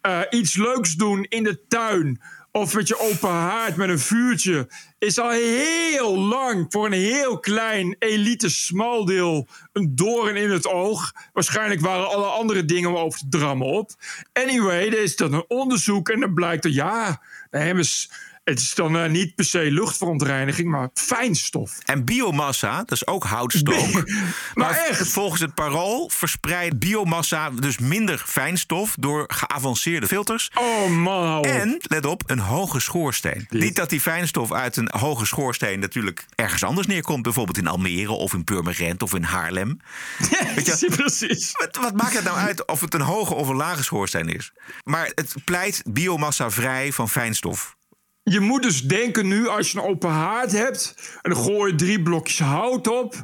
[0.00, 2.20] eh, iets leuks doen in de tuin.
[2.54, 4.68] Of met je open haard met een vuurtje.
[4.98, 11.12] Is al heel lang voor een heel klein elite smaldeel een doorn in het oog.
[11.32, 13.90] Waarschijnlijk waren alle andere dingen om over te drammen op.
[14.32, 18.10] Anyway, er is dan een onderzoek en dan blijkt dat ja, maar s-
[18.44, 21.78] het is dan eh, niet per se luchtverontreiniging, maar fijnstof.
[21.84, 24.10] En biomassa, dat is ook houtstook.
[24.54, 25.08] Maar echt?
[25.08, 30.50] volgens het parool verspreidt biomassa dus minder fijnstof door geavanceerde filters.
[30.54, 31.44] Oh man.
[31.44, 33.46] En, let op, een hoge schoorsteen.
[33.48, 37.22] Niet dat die fijnstof uit een hoge schoorsteen natuurlijk ergens anders neerkomt.
[37.22, 39.80] Bijvoorbeeld in Almere of in Purmerend of in Haarlem.
[40.54, 41.52] Weet je- precies.
[41.52, 44.52] Wat, wat maakt het nou uit of het een hoge of een lage schoorsteen is?
[44.84, 47.76] Maar het pleit biomassa vrij van fijnstof.
[48.24, 50.94] Je moet dus denken nu, als je een open haard hebt...
[51.22, 53.14] en dan gooi je drie blokjes hout op...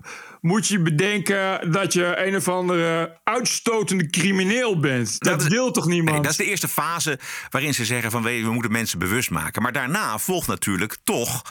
[0.41, 5.21] moet je bedenken dat je een of andere uitstotende crimineel bent.
[5.21, 6.11] Dat, is- wil toch niemand?
[6.13, 7.19] Nee, dat is de eerste fase
[7.51, 9.63] waarin ze zeggen van we moeten mensen bewust maken.
[9.63, 11.43] Maar daarna volgt natuurlijk toch.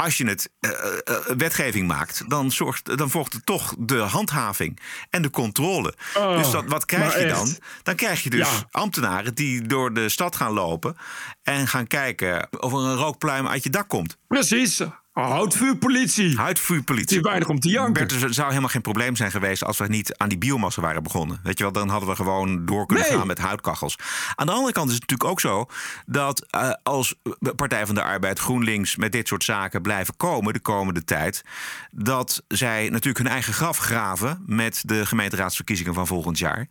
[0.00, 4.80] Als je het eh, eh, wetgeving maakt, dan, zorgt, dan volgt er toch de handhaving
[5.10, 5.94] en de controle.
[6.16, 7.34] Oh, dus dat, wat krijg je echt.
[7.36, 7.56] dan?
[7.82, 8.68] Dan krijg je dus Ja.
[8.70, 10.96] ambtenaren die door de stad gaan lopen
[11.42, 14.16] en gaan kijken of er een rookpluim uit je dak komt.
[14.28, 14.80] Precies.
[15.22, 16.36] Houtvuurpolitie.
[16.36, 17.08] Huidvuurpolitie.
[17.08, 17.92] Die weinig om te janken.
[17.92, 21.02] Bert, het zou helemaal geen probleem zijn geweest als we niet aan die biomassa waren
[21.02, 21.40] begonnen.
[21.42, 23.18] Weet je wel, dan hadden we gewoon door kunnen Nee.
[23.18, 23.98] gaan met houtkachels.
[24.34, 25.66] Aan de andere kant is het natuurlijk ook zo
[26.06, 27.14] dat eh, als
[27.56, 31.42] Partij van de Arbeid, GroenLinks met dit soort zaken blijven komen de komende tijd,
[31.90, 36.68] dat zij natuurlijk hun eigen graf graven met de gemeenteraadsverkiezingen van volgend jaar.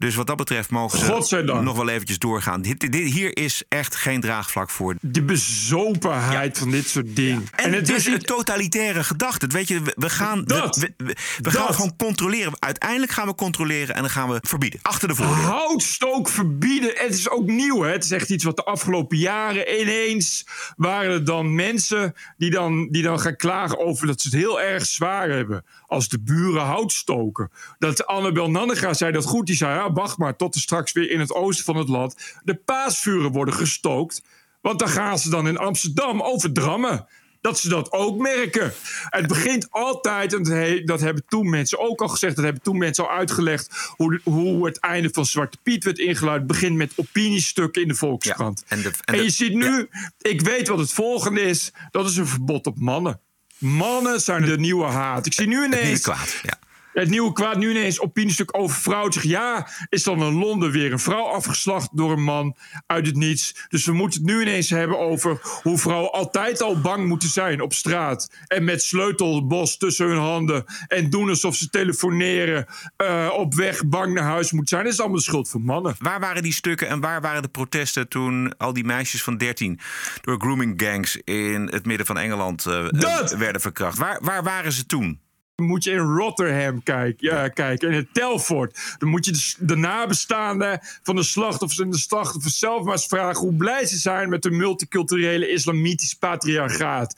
[0.00, 2.62] Dus wat dat betreft mogen ze nog wel eventjes doorgaan.
[2.62, 4.94] Dit, dit, hier is echt geen draagvlak voor.
[5.00, 7.46] De bezopenheid van dit soort dingen.
[7.56, 9.46] En, het is is een totalitaire gedachte.
[9.46, 10.76] Weet je, we, we gaan, we- Dat.
[10.76, 12.52] we, we- we gaan gewoon controleren.
[12.58, 14.78] Uiteindelijk gaan we controleren en dan gaan we verbieden.
[14.82, 15.36] Achter de voordeur.
[15.44, 16.90] Houtstook verbieden.
[16.94, 17.82] Het is ook nieuw.
[17.82, 17.90] Hè?
[17.92, 22.88] Het is echt iets wat de afgelopen jaren ineens waren er dan mensen die dan,
[22.90, 25.64] die dan gaan klagen over dat ze het heel erg zwaar hebben.
[25.86, 27.50] Als de buren hout stoken.
[27.78, 29.46] Dat Annabel Nannega zei dat goed.
[29.46, 32.16] Die zei: ja, wacht maar tot er straks weer in het oosten van het land
[32.44, 34.22] de paasvuren worden gestookt.
[34.60, 37.06] Want dan gaan ze dan in Amsterdam overdrammen.
[37.40, 38.72] Dat ze dat ook merken.
[39.04, 42.62] Het begint altijd, en dat he- dat hebben toen mensen ook al gezegd, dat hebben
[42.62, 46.38] toen mensen al uitgelegd, hoe, hoe het einde van Zwarte Piet werd ingeluid.
[46.38, 48.64] Het begint met opiniestukken in de Volkskrant.
[48.68, 49.88] en de- en en, de- je ziet nu,
[50.20, 53.20] ik weet wat het volgende is, dat is een verbod op mannen.
[53.58, 55.26] Mannen zijn de nieuwe haat.
[55.26, 56.00] Ik zie nu Het ineens.
[56.00, 56.40] kwaad.
[56.42, 56.58] Ja.
[56.92, 59.12] Het nieuwe kwaad nu ineens opiniestuk over vrouwen.
[59.12, 63.16] Zeg, ja, is dan in Londen weer een vrouw afgeslacht door een man uit het
[63.16, 63.66] niets.
[63.68, 67.60] Dus we moeten het nu ineens hebben over hoe vrouwen altijd al bang moeten zijn
[67.60, 68.30] op straat.
[68.46, 70.64] En met sleutelbos tussen hun handen.
[70.86, 72.66] En doen alsof ze telefoneren.
[72.96, 74.84] eh, op weg bang naar huis moeten zijn.
[74.84, 75.94] Dat is allemaal de schuld van mannen.
[75.98, 79.80] Waar waren die stukken en waar waren de protesten toen al die meisjes van 13
[80.20, 83.98] door grooming gangs in het midden van Engeland eh, eh, werden verkracht?
[83.98, 85.20] Waar, waar waren ze toen?
[85.60, 88.96] Dan moet je in Rotterdam kijken, ja, kijken in het Telfort.
[88.98, 93.06] Dan moet je de, de nabestaanden van de slachtoffers en de slachtoffers zelf maar eens
[93.06, 97.16] vragen hoe blij ze zijn met de multiculturele islamitische patriarchaat.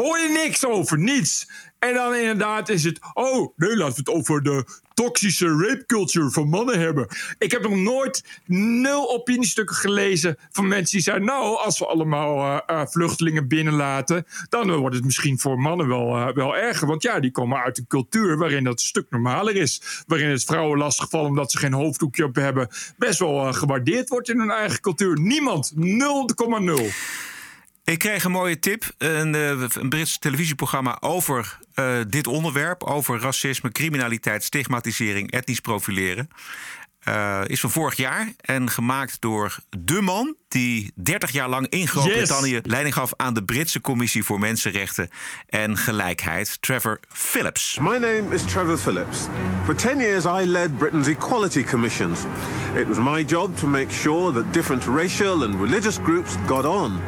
[0.00, 1.48] Hoor je niks over, niets.
[1.78, 6.30] En dan inderdaad is het, oh nee, laten we het over de toxische rape culture
[6.30, 7.08] van mannen hebben.
[7.38, 12.62] Ik heb nog nooit nul opiniestukken gelezen van mensen die zeiden, nou, als we allemaal
[12.66, 16.86] eh, eh, vluchtelingen binnenlaten, dan wordt het misschien voor mannen wel, eh, wel erger.
[16.86, 20.02] Want ja, die komen uit een cultuur waarin dat een stuk normaler is.
[20.06, 24.38] Waarin het vrouwen lastigvallen omdat ze geen hoofddoekje op hebben, best wel gewaardeerd wordt in
[24.38, 25.20] hun eigen cultuur.
[25.20, 27.29] Niemand, 0,0.
[27.90, 28.92] Ik kreeg een mooie tip.
[28.98, 32.82] Een, eh, een Brits televisieprogramma over eh, dit onderwerp.
[32.82, 36.28] Over racisme, criminaliteit, stigmatisering, etnisch profileren.
[37.00, 41.88] Eh, is van vorig jaar en gemaakt door de man die 30 jaar lang in
[41.88, 45.10] Groot-Brittannië leiding gaf aan de Britse Commissie voor Mensenrechten
[45.48, 47.78] en Gelijkheid, Trevor Phillips.
[47.80, 49.18] My name is Trevor Phillips.
[49.64, 52.18] For 10 years, I led Britain's equality commissions.
[52.74, 57.00] It was my job to make sure that different racial and religious groups got on.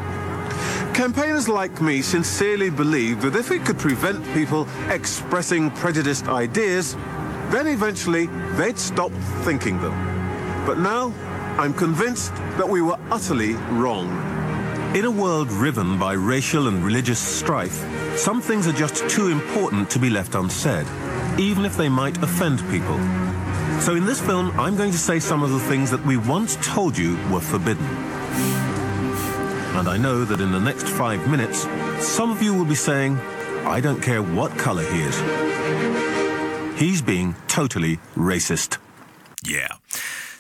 [0.95, 6.97] Campaigners like me sincerely believed that if we could prevent people expressing prejudiced ideas,
[7.51, 8.27] then eventually
[8.57, 9.11] they'd stop
[9.43, 9.95] thinking them.
[10.67, 11.15] But now,
[11.59, 14.07] I'm convinced that we were utterly wrong.
[14.95, 17.83] In a world riven by racial and religious strife,
[18.19, 20.87] some things are just too important to be left unsaid,
[21.39, 22.99] even if they might offend people.
[23.81, 26.59] So in this film, I'm going to say some of the things that we once
[26.61, 27.87] told you were forbidden.
[29.75, 31.67] And I know that in the next five minutes,
[31.99, 33.19] some of you will be saying,
[33.65, 35.17] I don't care what color he is.
[36.79, 38.79] He's being totally racist.
[39.45, 39.77] Yeah.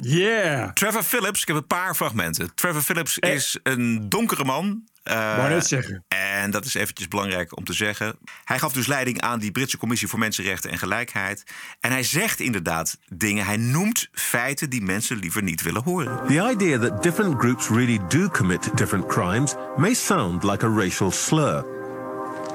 [0.01, 0.73] Yeah.
[0.73, 2.55] Trevor Phillips, ik heb een paar fragmenten.
[2.55, 4.85] Trevor Phillips is een donkere man.
[5.03, 6.05] Wou net zeggen.
[6.09, 8.17] En dat is eventjes belangrijk om te zeggen.
[8.45, 11.45] Hij gaf dus leiding aan die Britse Commissie voor Mensenrechten en Gelijkheid.
[11.81, 13.45] En hij zegt inderdaad dingen.
[13.45, 16.27] Hij noemt feiten die mensen liever niet willen horen.
[16.27, 21.11] The idea that different groups really do commit different crimes may sound like a racial
[21.11, 21.65] slur.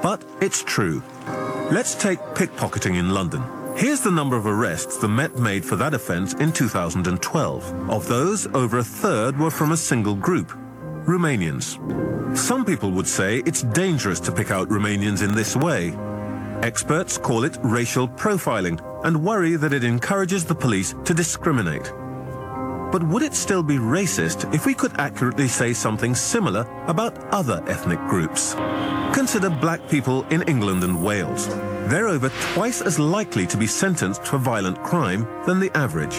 [0.02, 1.00] But it's true.
[1.70, 3.42] Let's take pickpocketing in London.
[3.74, 7.72] Here's the number of arrests the Met made for that offence in 2012.
[7.88, 10.56] Of those, over a third were from a single group
[11.08, 11.78] Romanians.
[12.36, 15.96] Some people would say it's dangerous to pick out Romanians in this way.
[16.62, 21.90] Experts call it racial profiling and worry that it encourages the police to discriminate.
[22.92, 27.64] But would it still be racist if we could accurately say something similar about other
[27.66, 28.52] ethnic groups?
[29.14, 31.48] Consider black people in England and Wales.
[31.88, 36.16] They're over twice as likely to be sentenced for violent crime than the average,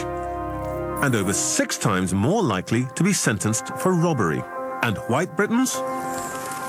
[1.03, 4.41] and over six times more likely to be sentenced for robbery.
[4.81, 5.75] And white Britons?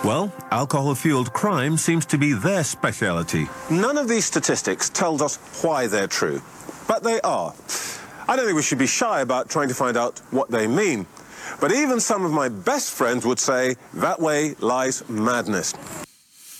[0.04, 3.48] Well, alcohol fueled crime seems to be their speciality.
[3.70, 6.40] None of these statistics tells us why they're true,
[6.86, 7.52] but they are.
[8.28, 11.06] I don't think we should be shy about trying to find out what they mean.
[11.60, 15.74] But even some of my best friends would say that way lies madness.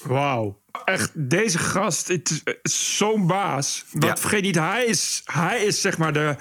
[0.07, 0.55] Wow.
[0.85, 3.85] Echt, deze gast, het is, is zo'n baas.
[3.93, 4.17] Want Ja.
[4.17, 6.37] vergeet niet, hij is, hij is zeg maar de...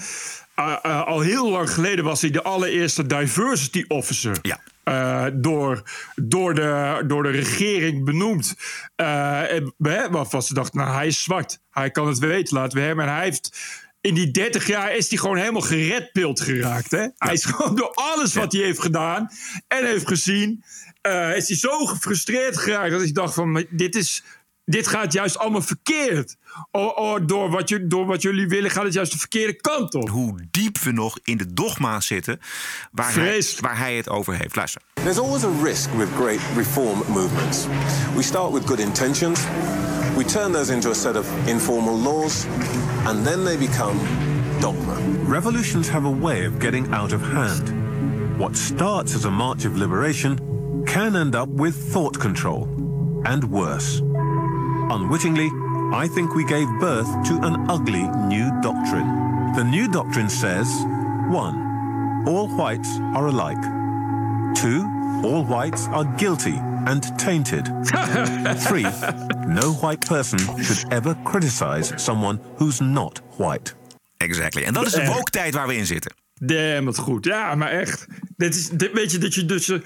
[0.60, 4.38] eh, eh, al heel lang geleden was hij de allereerste diversity officer.
[4.42, 4.60] Ja.
[4.84, 5.84] Eh, door,
[6.16, 8.56] door, de, door de regering benoemd.
[10.10, 11.60] Waarvan ze dachten, nou, hij is zwart.
[11.72, 13.00] Hij kan het weten, laten we hem.
[13.00, 13.58] En hij heeft
[14.02, 16.92] in die 30 jaar is hij gewoon helemaal geredpild geraakt.
[16.92, 17.08] Hè?
[17.18, 19.30] Hij is gewoon door alles wat hij heeft gedaan
[19.68, 20.64] en heeft gezien,
[21.08, 24.24] uh, is hij zo gefrustreerd geraakt dat hij dacht van dit is
[24.70, 26.36] dit gaat juist allemaal verkeerd.
[26.72, 29.96] Oh, oh, door, wat je, door wat jullie willen gaat het juist de verkeerde kant
[29.96, 30.10] op.
[30.10, 32.40] Hoe diep we nog in de dogma's zitten
[32.92, 34.56] waar, hij, waar hij het over heeft.
[34.56, 34.82] Luister.
[34.94, 37.66] There's always a risk with great reform movements.
[38.16, 39.40] We start with good intentions.
[40.16, 42.46] We turn those into a set of informal laws.
[43.06, 44.00] And then they become
[44.60, 44.98] dogma.
[45.28, 47.74] Revolutions have a way of getting out of hand.
[48.38, 50.38] What starts as a march of liberation
[50.86, 52.68] can end up with thought control.
[53.24, 54.02] And worse.
[54.92, 55.52] Unwittingly,
[55.94, 59.54] I think we gave birth to an ugly new doctrine.
[59.56, 60.68] The new doctrine says
[61.30, 62.26] 1.
[62.28, 63.62] All whites are alike.
[64.56, 65.22] 2.
[65.24, 66.56] All whites are guilty
[66.88, 67.66] and tainted.
[67.86, 68.84] 3.
[69.48, 73.76] No white person should ever criticize someone who's not white.
[74.18, 74.64] Exactly.
[74.64, 75.16] En dat is de eh.
[75.16, 76.14] woke-tijd waar we in zitten.
[76.40, 77.26] Damn, wat goed.
[77.26, 78.08] Ja, maar echt.
[78.38, 79.80] Dit is, dit, weet je, dat je dus, eh,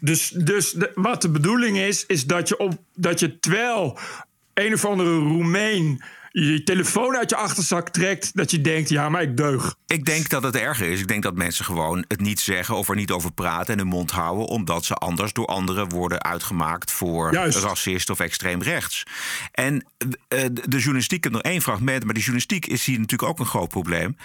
[0.00, 3.98] dus, dus de, wat de bedoeling is, is dat je, op, dat je terwijl
[4.64, 6.00] een of andere Roemeen
[6.44, 9.74] je telefoon uit je achterzak trekt, dat je denkt, ja, maar ik deug.
[9.86, 11.00] Ik denk dat het erger is.
[11.00, 13.88] Ik denk dat mensen gewoon het niet zeggen of er niet over praten en hun
[13.88, 17.58] mond houden, omdat ze anders door anderen worden uitgemaakt voor Juist.
[17.58, 19.02] racist of extreem rechts.
[19.52, 23.30] En uh, de journalistiek, ik heb nog één fragment, maar die journalistiek is hier natuurlijk
[23.30, 24.16] ook een groot probleem.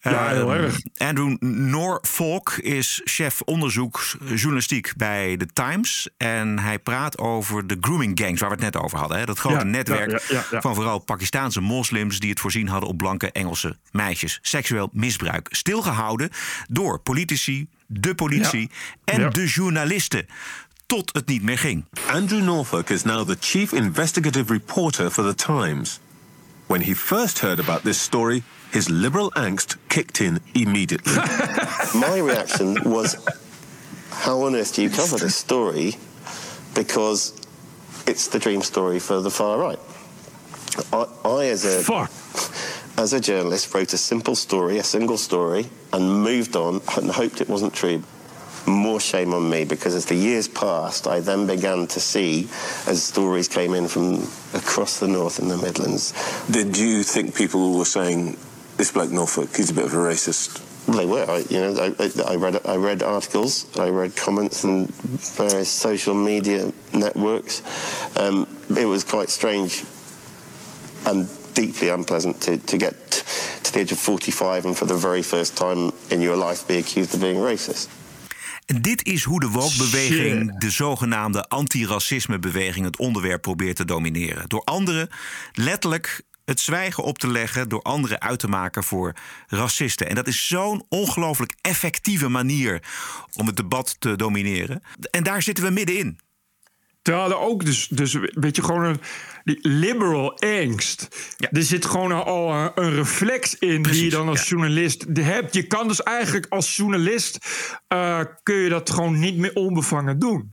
[0.00, 0.80] Ja, heel uh, erg.
[0.96, 4.00] Andrew Norfolk is chef onderzoek
[4.34, 6.08] journalistiek bij The Times.
[6.16, 9.18] En hij praat over de grooming gangs, waar we het net over hadden.
[9.18, 9.24] Hè?
[9.24, 10.60] Dat grote Ja, netwerk ja, ja, ja.
[10.60, 14.38] van vooral Pakistaanse moslims die het voorzien hadden op blanke Engelse meisjes.
[14.42, 15.48] Seksueel misbruik.
[15.50, 16.30] Stilgehouden
[16.68, 18.70] door politici, de politie
[19.04, 19.28] en Ja.
[19.28, 20.26] de journalisten.
[20.86, 21.84] Tot het niet meer ging.
[22.06, 26.00] Andrew Norfolk is now the chief investigative reporter for The Times.
[26.66, 31.12] When he first heard about this story, his liberal angst kicked in immediately.
[32.08, 33.16] My reaction was,
[34.08, 35.94] how on earth do you cover this story?
[36.72, 37.32] Because
[38.06, 39.78] it's the dream story for the far right.
[40.92, 41.82] I, I as a
[42.96, 47.40] as a journalist, wrote a simple story, a single story, and moved on and hoped
[47.40, 48.02] it wasn't true.
[48.66, 52.48] More shame on me because as the years passed, I then began to see
[52.86, 56.14] as stories came in from across the north and the Midlands.
[56.50, 58.38] Did you think people were saying
[58.78, 60.62] this bloke Norfolk, he's a bit of a racist?
[60.86, 61.24] They were.
[61.28, 64.86] I, you know, I, I- I read I read articles, I read comments in
[65.36, 67.62] various social media networks.
[68.16, 68.46] Um,
[68.78, 69.84] it was quite strange
[71.04, 73.24] and deeply unpleasant to, to get
[73.62, 76.76] to the age of 45 and for the very first time in your life be
[76.76, 77.88] accused of being racist.
[78.66, 84.48] En dit is hoe de woke-beweging, de zogenaamde antiracisme-beweging, het onderwerp probeert te domineren.
[84.48, 85.08] Door anderen
[85.52, 89.14] letterlijk het zwijgen op te leggen, door anderen uit te maken voor
[89.46, 90.08] racisten.
[90.08, 92.82] En dat is zo'n ongelooflijk effectieve manier
[93.32, 94.82] om het debat te domineren.
[95.10, 96.18] En daar zitten we middenin.
[97.04, 99.00] Terwijl er ook dus, dus weet je, gewoon een
[99.44, 101.08] die liberal angst.
[101.50, 105.54] Er zit gewoon al een, een reflex in die je dan als journalist hebt.
[105.54, 107.38] Je kan dus eigenlijk als journalist
[107.88, 110.52] eh, kun je dat gewoon niet meer onbevangen doen.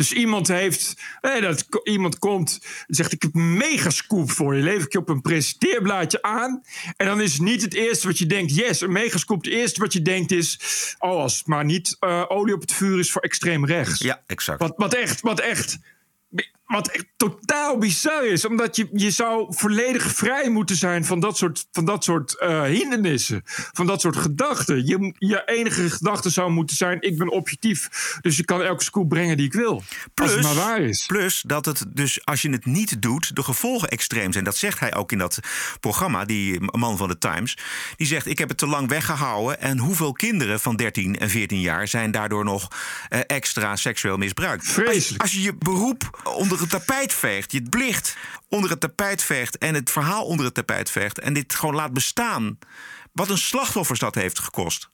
[0.00, 4.56] Dus iemand heeft, eh, dat, iemand komt en zegt: Ik heb een mega scoop voor
[4.56, 4.62] je.
[4.62, 6.62] Lever ik je op een presenteerblaadje aan.
[6.96, 9.44] En dan is niet het eerste wat je denkt: Yes, een mega scoop.
[9.44, 10.58] Het eerste wat je denkt is:
[10.98, 14.00] Oh, als het maar niet eh, olie op het vuur is voor extreem rechts.
[14.00, 14.60] Ja, exact.
[14.60, 15.78] Wat, wat echt, wat echt.
[16.70, 21.36] Wat echt totaal bizar is, omdat je, je zou volledig vrij moeten zijn van dat
[21.36, 24.86] soort, van dat soort eh, hindernissen, van dat soort gedachten.
[24.86, 27.88] Je, je enige gedachte zou moeten zijn: ik ben objectief,
[28.20, 29.82] dus ik kan elke scoop brengen die ik wil.
[30.14, 31.06] als het maar waar is.
[31.06, 34.44] Plus dat het dus, als je het niet doet, de gevolgen extreem zijn.
[34.44, 35.38] Dat zegt hij ook in dat
[35.80, 37.58] programma, die man van de Times.
[37.96, 39.60] Die zegt: Ik heb het te lang weggehouden.
[39.60, 42.68] En hoeveel kinderen van 13 en 14 jaar zijn daardoor nog
[43.08, 44.68] eh, extra seksueel misbruikt?
[44.68, 45.22] Vreselijk.
[45.22, 48.16] Als, als je je beroep onder het tapijt veegt, je plicht
[48.48, 51.92] onder het tapijt veegt en het verhaal onder het tapijt veegt en dit gewoon laat
[51.92, 52.58] bestaan.
[53.12, 54.90] Wat een slachtoffers dat heeft gekost.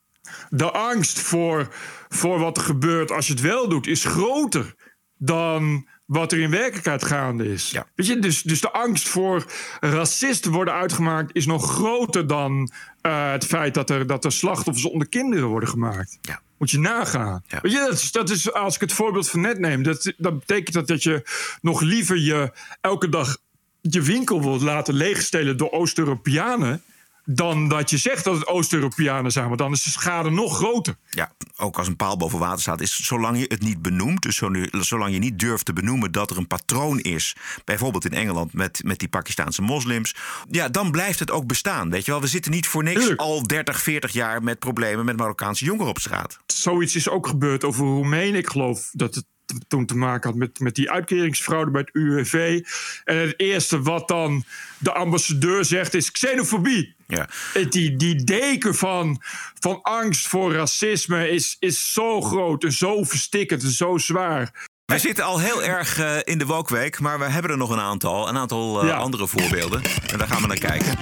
[0.48, 1.74] De angst voor,
[2.09, 4.74] voor wat er gebeurt als je het wel doet, is groter
[5.18, 7.72] dan wat er in werkelijkheid gaande is.
[7.94, 9.44] Weet je, dus, dus de angst voor
[9.81, 14.87] racisten worden uitgemaakt is nog groter dan eh, het feit dat er, dat er slachtoffers
[14.87, 16.19] onder kinderen worden gemaakt.
[16.59, 17.44] Moet je nagaan.
[17.63, 20.38] Weet je, dat is, dat is, als ik het voorbeeld van net neem, dat, dat
[20.38, 21.23] betekent dat, dat je
[21.61, 23.37] nog liever je elke dag
[23.81, 26.83] je winkel wilt laten leegstelen door Oost-Europeanen
[27.27, 29.46] dan dat je zegt dat het Oost-Europeanen zijn.
[29.46, 30.96] Want dan is de schade nog groter.
[31.10, 34.37] Ja, ook als een paal boven water staat, is zolang je het niet benoemt, dus
[34.70, 38.81] zolang je niet durft te benoemen dat er een patroon is, bijvoorbeeld in Engeland met,
[38.85, 40.14] met die Pakistaanse moslims,
[40.50, 41.90] ja, dan blijft het ook bestaan.
[41.90, 45.16] Weet je wel, we zitten niet voor niks al 30, 40 jaar met problemen met
[45.16, 46.38] Marokkaanse jongeren op straat.
[46.46, 48.35] Zoiets is ook gebeurd over Roemenen.
[48.35, 49.24] Ik geloof dat het
[49.69, 52.65] toen te maken had met, met die uitkeringsfraude bij het UWV.
[53.05, 54.44] En het eerste wat dan
[54.79, 56.94] de ambassadeur zegt is xenofobie.
[57.07, 57.29] Ja.
[57.71, 59.23] Die, die deken van,
[59.61, 64.69] van angst voor racisme is, is zo groot en zo verstikkend en zo zwaar.
[64.87, 67.81] We zitten al heel erg uh, in de Wokweek, maar we hebben er nog een
[67.81, 68.29] aantal.
[68.29, 68.97] Een aantal uh, ja.
[68.97, 69.83] andere voorbeelden.
[70.13, 70.92] En daar gaan we naar kijken.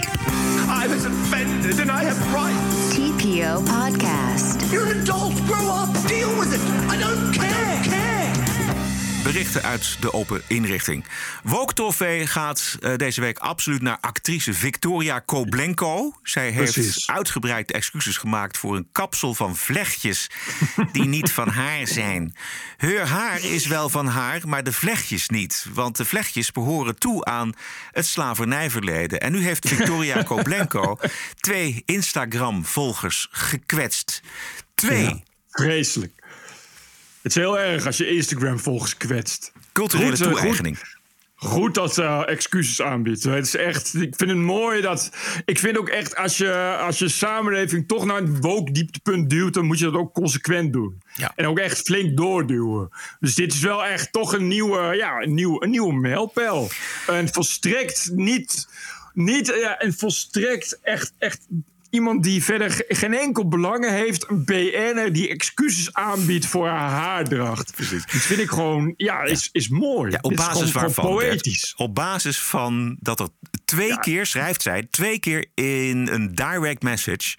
[0.85, 2.95] I was offended and I have rights.
[2.95, 4.71] TPO Podcast.
[4.71, 5.33] You're an adult.
[5.47, 6.09] Grow up.
[6.09, 6.84] Deal with it.
[9.45, 11.05] Berichten uit de open inrichting.
[11.43, 11.93] Woke
[12.27, 16.13] gaat uh, deze week absoluut naar actrice Victoria Koblenko.
[16.23, 17.11] Zij heeft Precies.
[17.11, 20.31] uitgebreid excuses gemaakt voor een kapsel van vlechtjes
[20.93, 22.35] die niet van haar zijn.
[22.77, 25.67] Haar haar is wel van haar, maar de vlechtjes niet.
[25.73, 27.53] Want de vlechtjes behoren toe aan
[27.91, 29.21] het slavernijverleden.
[29.21, 30.99] En nu heeft Victoria Koblenko
[31.37, 34.21] twee Instagram-volgers gekwetst.
[34.75, 35.05] Twee.
[35.05, 35.21] Ja,
[35.51, 36.24] vreselijk.
[37.25, 39.53] Het is heel erg als je Instagram-volgers kwetst.
[39.72, 40.79] Culturele goed, toe-eigening.
[41.35, 43.22] Goed, dat ze uh, excuses aanbiedt.
[43.22, 45.11] Het is echt, ik vind het mooi dat.
[45.45, 49.64] Ik vind ook echt, als je, als je samenleving toch naar een woke-dieptepunt duwt, dan
[49.64, 51.03] moet je dat ook consequent doen.
[51.14, 51.33] Ja.
[51.37, 52.89] En ook echt flink doorduwen.
[53.20, 56.68] Dus dit is wel echt toch een nieuwe, ja, een nieuwe, een nieuwe mijlpaal.
[57.07, 58.68] En volstrekt niet.
[59.12, 61.47] Niet, ja, en volstrekt echt, echt
[61.95, 64.29] iemand die verder geen enkel belangen heeft.
[64.29, 67.75] Een BN'er die excuses aanbiedt voor haar haardracht.
[67.75, 68.07] Precies.
[68.07, 70.11] Dat vind ik gewoon, ja, is, is mooi.
[70.11, 71.05] Ja, op basis waarvan?
[71.05, 71.75] Poëtisch.
[71.77, 73.29] op basis van dat er
[73.65, 77.37] twee keer, schrijft zij, twee keer in een direct message.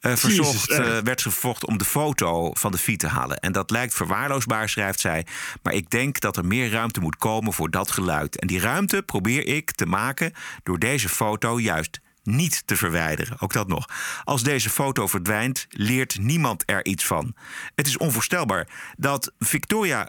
[0.00, 3.38] Uh, verzocht, uh, werd gevocht om de foto van de fiets te halen.
[3.38, 5.26] En dat lijkt verwaarloosbaar, schrijft zij.
[5.62, 8.38] Maar ik denk dat er meer ruimte moet komen voor dat geluid.
[8.38, 13.40] En die ruimte probeer ik te maken door deze foto juist niet te verwijderen.
[13.40, 13.88] Ook dat nog.
[14.24, 17.34] Als deze foto verdwijnt, leert niemand er iets van.
[17.74, 20.08] Het is onvoorstelbaar dat Victoria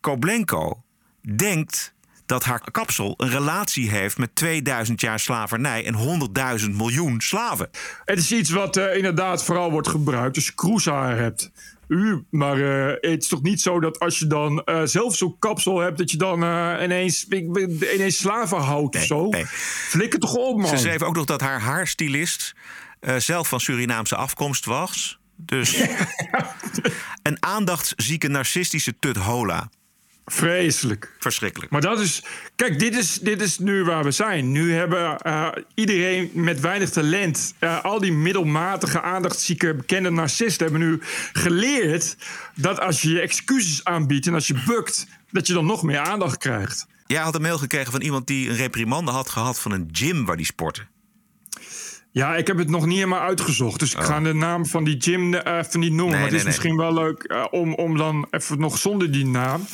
[0.00, 0.82] Koblenko
[1.36, 1.94] denkt
[2.26, 6.20] dat haar kapsel een relatie heeft met 2000 jaar slavernij en
[6.60, 7.70] 100.000 miljoen slaven.
[8.04, 10.54] Het is iets wat uh, inderdaad vooral wordt gebruikt als je
[11.14, 11.50] hebt
[11.90, 12.24] u.
[12.30, 15.78] Maar uh, het is toch niet zo dat als je dan uh, zelf zo'n kapsel
[15.78, 17.26] hebt, dat je dan uh, ineens,
[17.94, 19.28] ineens slaven houdt nee, of zo?
[19.28, 19.46] Nee.
[19.46, 20.68] Flikker toch op, man.
[20.68, 22.54] Ze schreef ook nog dat haar haarstylist
[23.16, 25.18] zelf van Surinaamse afkomst was.
[25.36, 25.82] Dus
[27.22, 29.70] een aandachtszieke narcistische tut hola.
[30.32, 31.14] Vreselijk.
[31.18, 31.72] Verschrikkelijk.
[31.72, 32.22] Maar dat is.
[32.56, 34.52] Kijk, dit is, dit is nu waar we zijn.
[34.52, 37.54] Nu hebben uh, iedereen met weinig talent.
[37.60, 41.00] Uh, al die middelmatige, aandachtszieke, bekende narcisten hebben nu
[41.32, 42.16] geleerd.
[42.54, 45.06] dat als je je excuses aanbiedt en als je bukt.
[45.30, 46.86] dat je dan nog meer aandacht krijgt.
[47.06, 50.24] Jij had een mail gekregen van iemand die een reprimande had gehad van een gym
[50.24, 50.86] waar die sportte.
[52.12, 53.78] Ja, ik heb het nog niet helemaal uitgezocht.
[53.78, 54.04] Dus ik oh.
[54.04, 56.18] ga de naam van die gym even niet noemen.
[56.18, 59.64] maar het is misschien wel leuk uh, om, om dan even nog zonder die naam.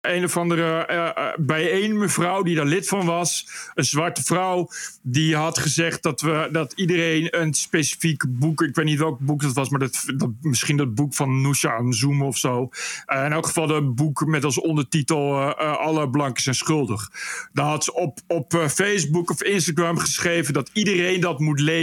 [0.00, 3.48] Een of andere uh, bij één mevrouw die daar lid van was.
[3.74, 4.68] Een zwarte vrouw.
[5.02, 8.62] Die had gezegd dat, we, dat iedereen een specifiek boek.
[8.62, 9.68] Ik weet niet welk boek dat was.
[9.68, 12.68] Maar dat, dat misschien dat boek van Nusha Zoom of zo.
[13.06, 15.54] in elk geval een boek met als ondertitel.
[15.58, 17.10] Alle blanken zijn schuldig.
[17.52, 20.54] Daar had ze op, op Facebook of Instagram geschreven.
[20.54, 21.81] Dat iedereen dat moet lezen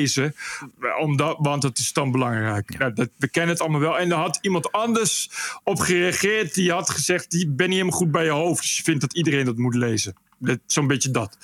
[0.99, 2.75] omdat, want het is dan belangrijk.
[2.77, 2.89] Ja.
[2.89, 3.99] dat, we kennen het allemaal wel.
[3.99, 5.29] En daar had iemand anders
[5.63, 6.53] op gereageerd.
[6.53, 8.61] Die had gezegd, die ben niet helemaal goed bij je hoofd.
[8.61, 10.15] Dus je vindt dat iedereen dat moet lezen.
[10.65, 11.37] Zo'n beetje dat.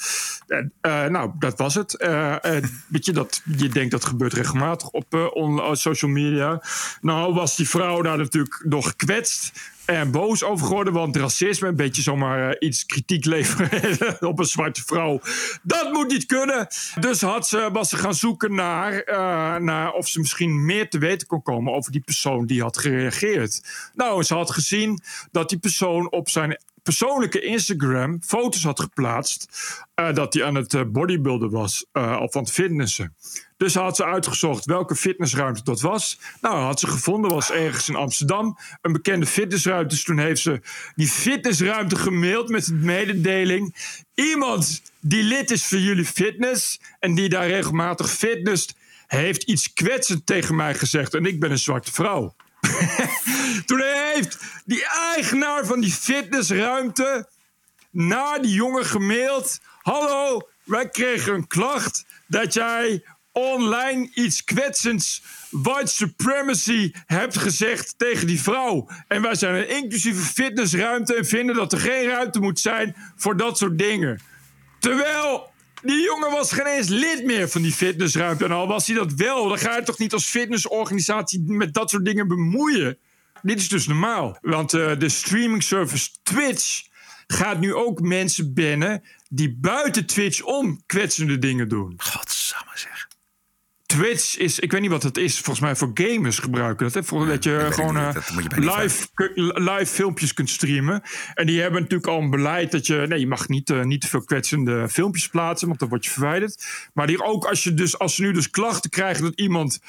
[0.82, 1.96] Uh, nou, dat was het.
[2.02, 2.36] Uh,
[2.88, 6.62] weet je, dat, je denkt dat gebeurt regelmatig op on, social media.
[7.02, 10.94] Nou was die vrouw daar natuurlijk nog gekwetst en boos over geworden.
[10.94, 15.20] Want racisme, een beetje zomaar uh, iets kritiek leveren op een zwarte vrouw.
[15.64, 16.68] Dat moet niet kunnen.
[17.00, 20.98] Dus had ze, was ze gaan zoeken naar, uh, naar of ze misschien meer te
[20.98, 23.62] weten kon komen over die persoon die had gereageerd.
[23.94, 25.00] Nou, ze had gezien
[25.32, 29.48] dat die persoon op zijn persoonlijke Instagram foto's had geplaatst.
[29.96, 33.16] Uh, dat hij aan het uh, bodybuilden was uh, of aan het fitnessen.
[33.58, 36.20] Dus had ze uitgezocht welke fitnessruimte dat was.
[36.42, 38.58] Nou, had ze gevonden, was ergens in Amsterdam.
[38.82, 39.88] Een bekende fitnessruimte.
[39.88, 40.62] Dus toen heeft ze
[40.96, 43.76] die fitnessruimte gemaild met de mededeling.
[44.14, 48.76] Iemand die lid is voor jullie fitness en die daar regelmatig fitness,
[49.08, 51.14] heeft iets kwetsend tegen mij gezegd.
[51.14, 52.36] En ik ben een zwarte vrouw.
[53.66, 57.30] Toen heeft die eigenaar van die fitnessruimte
[57.92, 59.60] naar die jongen gemaild.
[59.82, 68.28] Hallo, wij kregen een klacht dat jij online iets kwetsends white supremacy hebt gezegd tegen
[68.28, 68.90] die vrouw.
[69.08, 73.38] En wij zijn een inclusieve fitnessruimte en vinden dat er geen ruimte moet zijn voor
[73.38, 74.22] dat soort dingen.
[74.80, 75.54] Terwijl
[75.86, 78.46] die jongen was geen eens lid meer van die fitnessruimte.
[78.46, 81.90] En al was hij dat wel, dan ga je toch niet als fitnessorganisatie met dat
[81.90, 82.98] soort dingen bemoeien.
[83.42, 84.38] Dit is dus normaal.
[84.42, 86.84] Want uh, de streaming service Twitch
[87.28, 91.94] gaat nu ook mensen bannen die buiten Twitch om kwetsende dingen doen.
[91.98, 92.95] Godsamme zeg.
[93.86, 96.94] Twitch is, ik weet niet wat het is, volgens mij voor gamers gebruiken dat.
[96.94, 97.04] Hè?
[97.04, 98.16] Voor, dat je gewoon uh,
[98.50, 99.08] live,
[99.54, 101.02] live filmpjes kunt streamen.
[101.34, 104.02] En die hebben natuurlijk al een beleid dat je, nee, je mag niet, uh, niet
[104.02, 106.66] te veel kwetsende filmpjes plaatsen, want dan word je verwijderd.
[106.94, 109.80] Maar die ook als je dus, als ze nu dus klachten krijgen dat iemand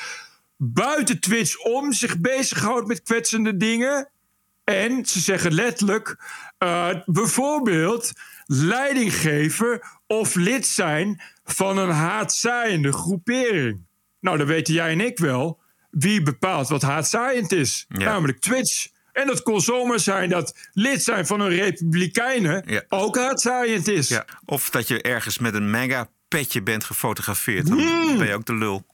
[0.56, 4.08] buiten Twitch om zich bezighoudt met kwetsende dingen.
[4.64, 6.16] En ze zeggen letterlijk,
[6.58, 8.12] uh, bijvoorbeeld
[8.46, 13.86] leidinggever of lid zijn van een haatzaaiende groepering.
[14.20, 17.84] Nou, dan weten jij en ik wel wie bepaalt wat haatzaaiend is.
[17.88, 18.88] Namelijk Twitch.
[19.12, 24.08] En dat kon zomaar zijn dat lid zijn van een republikeinen ook haatzaaiend is.
[24.08, 24.24] Ja.
[24.44, 27.66] Of dat je ergens met een mega petje bent gefotografeerd.
[27.66, 28.18] Dan hmm.
[28.18, 28.86] ben je ook de lul.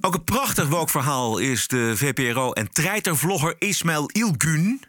[0.00, 4.80] Ook een prachtig woke-verhaal is de VPRO en treitervlogger Ismail Ilgun.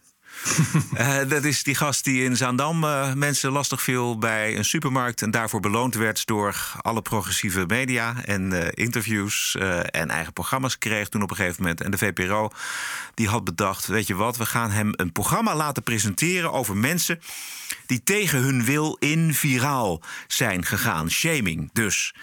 [0.93, 5.21] Uh, dat is die gast die in Zaandam uh, mensen lastig viel bij een supermarkt.
[5.21, 9.55] En daarvoor beloond werd door alle progressieve media en uh, interviews
[9.91, 11.81] en eigen programma's kreeg toen op een gegeven moment.
[11.81, 12.49] En de VPRO
[13.13, 17.19] die had bedacht: weet je wat, we gaan hem een programma laten presenteren over mensen
[17.85, 21.11] die tegen hun wil in viraal zijn gegaan.
[21.11, 22.13] Shaming dus.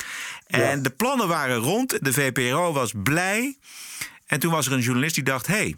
[0.46, 2.04] En de plannen waren rond.
[2.04, 3.56] De VPRO was blij.
[4.26, 5.76] En toen was er een journalist die dacht: hey,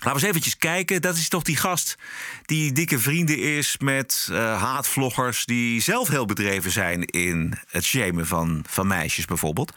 [0.00, 1.02] Laten we eens eventjes kijken.
[1.02, 1.96] Dat is toch die gast
[2.44, 5.44] die dikke vrienden is met uh, haatvloggers...
[5.44, 9.72] die zelf heel bedreven zijn in het shamen van, van meisjes bijvoorbeeld.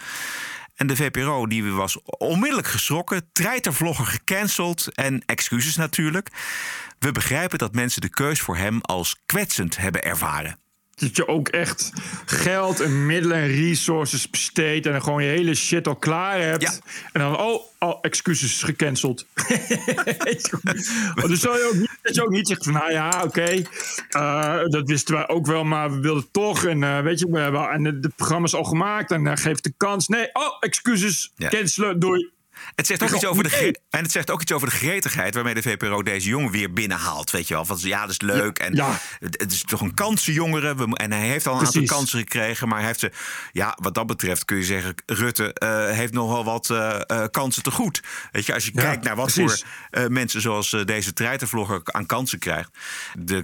[0.76, 3.30] En de VPRO die was onmiddellijk geschrokken.
[3.34, 6.30] Treitervlogger gecanceld en excuses natuurlijk.
[7.00, 10.63] We begrijpen dat mensen de keus voor hem als kwetsend hebben ervaren
[10.96, 11.92] dat je ook echt
[12.26, 16.82] geld en middelen en resources besteedt en dan gewoon je hele shit al klaar hebt.
[17.12, 19.26] En dan, oh, oh, excuses gecanceld.
[21.28, 23.66] dus zou je ook niet, dat je ook niet zegt van, nou ja, oké, okay,
[24.18, 26.66] uh, eh, dat wisten wij ook wel, maar we wilden toch.
[26.66, 29.32] En uh, weet je, we hebben en de, de programma is al gemaakt en uh,
[29.36, 30.08] geeft de kans.
[30.08, 32.32] Nee, oh, excuses, cancelen, doei.
[32.76, 35.54] Het zegt, ook iets over de en het zegt ook iets over de gretigheid waarmee
[35.54, 37.32] de VPRO deze jongen weer binnenhaalt.
[37.32, 38.60] Weet je wel, van ja, dat is leuk.
[38.60, 40.94] En het is toch een kansenjongere.
[40.94, 42.68] En hij heeft al een aantal kansen gekregen.
[42.68, 43.12] Maar hij heeft ze,
[43.52, 47.64] ja, wat dat betreft kun je zeggen, Rutte uh, heeft nogal wat uh, uh, kansen
[47.64, 48.04] te goed.
[48.32, 49.62] Weet je, als je kijkt naar wat voor
[50.10, 52.70] mensen zoals deze treitervlogger aan kansen krijgt.
[53.20, 53.44] De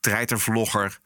[0.00, 0.98] treitervlogger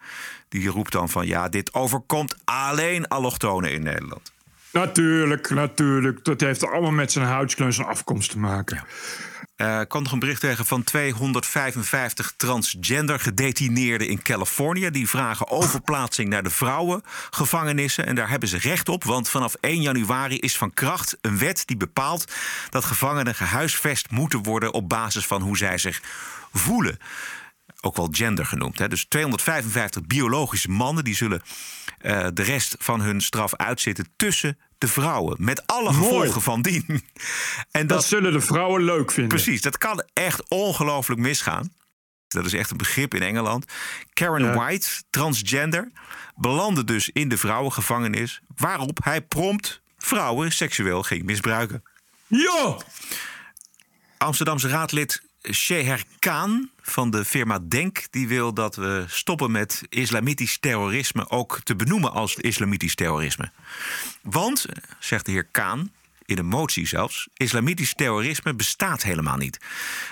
[0.48, 4.32] die roept dan van ja, dit overkomt alleen allochtonen in Nederland.
[4.72, 6.24] Natuurlijk, natuurlijk.
[6.24, 8.84] Dat heeft allemaal met zijn huidskleur en zijn afkomst te maken.
[9.56, 14.90] Uh, kwam nog een bericht tegen van 255 transgender gedetineerden in Californië.
[14.90, 18.06] Die vragen overplaatsing naar de vrouwengevangenissen.
[18.06, 21.62] En daar hebben ze recht op, want vanaf 1 januari is van kracht een wet
[21.66, 22.32] die bepaalt
[22.70, 26.02] dat gevangenen gehuisvest moeten worden op basis van hoe zij zich
[26.52, 26.98] voelen.
[27.80, 28.78] Ook wel gender genoemd.
[28.78, 28.88] Hè.
[28.88, 31.42] Dus 255 biologische mannen die zullen
[32.02, 35.36] uh, de rest van hun straf uitzitten tussen de vrouwen.
[35.38, 36.84] Met alle gevolgen van dien.
[37.70, 39.38] en dat, dat, zullen de vrouwen leuk vinden.
[39.38, 41.72] Precies, dat kan echt ongelooflijk misgaan.
[42.28, 43.64] Dat is echt een begrip in Engeland.
[44.12, 45.90] Karen White, transgender,
[46.34, 48.40] belandde dus in de vrouwengevangenis.
[48.56, 51.82] Waarop hij prompt vrouwen seksueel ging misbruiken.
[52.26, 52.76] Ja!
[54.18, 60.59] Amsterdamse raadlid Sheher Khan van de firma Denk die wil dat we stoppen met islamitisch
[60.59, 63.51] terrorisme ook te benoemen als islamitisch terrorisme.
[64.22, 64.66] Want,
[64.99, 65.91] zegt de heer Kaan,
[66.24, 69.61] in een motie zelfs, islamitisch terrorisme bestaat helemaal niet.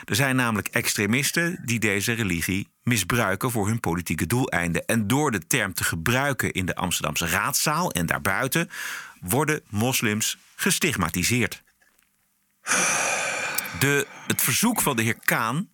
[0.05, 4.87] Er zijn namelijk extremisten die deze religie misbruiken voor hun politieke doeleinden.
[4.87, 8.71] En door de term te gebruiken in de Amsterdamse raadzaal en daarbuiten
[9.21, 11.63] worden moslims gestigmatiseerd.
[13.79, 15.69] De, het verzoek van de heer Kaan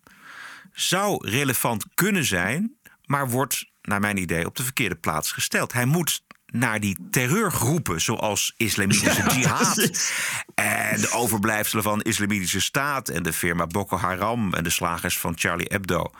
[0.73, 2.75] zou relevant kunnen zijn,
[3.05, 5.73] maar wordt, naar mijn idee, op de verkeerde plaats gesteld.
[5.73, 9.77] Hij moet naar die terreurgroepen zoals Islamitische Jihad
[10.55, 15.33] en de overblijfselen van Islamitische Staat en de firma Boko Haram en de slagers van
[15.37, 16.11] Charlie Hebdo.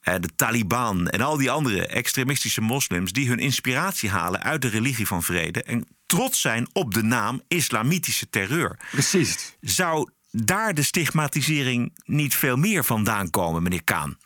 [0.00, 4.68] En de Taliban en al die andere extremistische moslims die hun inspiratie halen uit de
[4.68, 8.78] religie van vrede en trots zijn op de naam islamitische terreur.
[8.90, 9.56] Precies.
[9.60, 14.18] Zou daar de stigmatisering niet veel meer vandaan komen, meneer Kaan?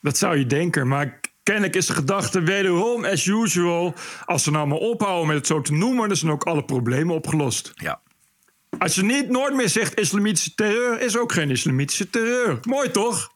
[0.00, 3.94] Dat zou je denken, maar kennelijk is de gedachte wederom, as usual...
[4.24, 6.08] als ze nou maar ophouden met het zo te noemen...
[6.08, 7.72] dan zijn ook alle problemen opgelost.
[7.74, 8.00] Ja.
[8.78, 11.00] Als je niet nooit meer zegt islamitische terreur...
[11.00, 12.58] is ook geen islamitische terreur.
[12.62, 13.32] Mooi toch?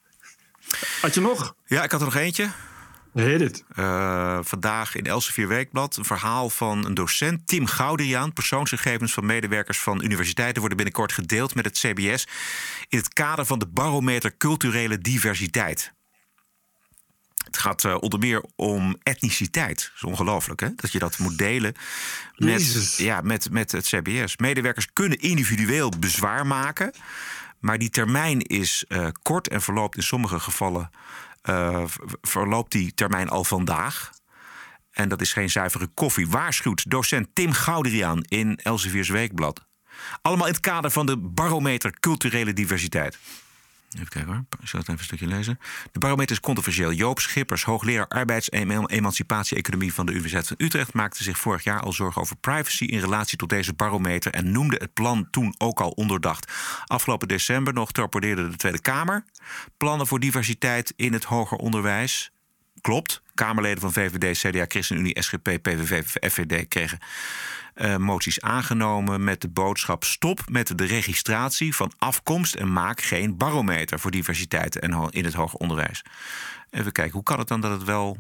[1.00, 1.54] Had je nog?
[1.66, 2.50] Ja, ik had er nog eentje.
[3.14, 3.64] Heet het.
[3.78, 8.32] Uh, vandaag in Elsevier Weekblad een verhaal van een docent, Tim Gouderiaan.
[8.32, 12.26] Persoonsgegevens van medewerkers van universiteiten worden binnenkort gedeeld met het CBS
[12.88, 15.92] in het kader van de barometer culturele diversiteit.
[17.44, 19.78] Het gaat uh, onder meer om etniciteit.
[19.78, 20.68] Dat is ongelooflijk, hè?
[20.76, 21.74] Dat je dat moet delen
[22.36, 24.36] met, ja, met, met het CBS.
[24.36, 26.92] Medewerkers kunnen individueel bezwaar maken.
[27.60, 30.90] Maar die termijn is uh, kort en verloopt in sommige gevallen
[31.48, 31.84] uh,
[32.20, 34.12] verloopt die termijn al vandaag.
[34.90, 36.28] En dat is geen zuivere koffie.
[36.28, 39.66] Waarschuwt docent Tim Gouderiaan in Elsevier's Weekblad.
[40.22, 43.18] Allemaal in het kader van de barometer culturele diversiteit.
[43.94, 45.58] Even kijken hoor, ik zal het even een stukje lezen.
[45.92, 46.92] De barometer is controversieel.
[46.92, 51.80] Joop Schippers, hoogleraar arbeids- en emancipatie-economie van de Universiteit van Utrecht, maakte zich vorig jaar
[51.80, 55.80] al zorgen over privacy in relatie tot deze barometer en noemde het plan toen ook
[55.80, 56.52] al onderdacht.
[56.84, 59.24] Afgelopen december nog torpedeerde de Tweede Kamer
[59.76, 62.32] plannen voor diversiteit in het hoger onderwijs.
[62.80, 63.22] Klopt.
[63.34, 66.98] Kamerleden van VVD, CDA, ChristenUnie, SGP, PVV, FVD kregen
[67.74, 73.36] uh, moties aangenomen met de boodschap: stop met de registratie van afkomst en maak geen
[73.36, 76.04] barometer voor diversiteit en in het hoger onderwijs.
[76.70, 78.18] Even kijken, hoe kan het dan dat het wel.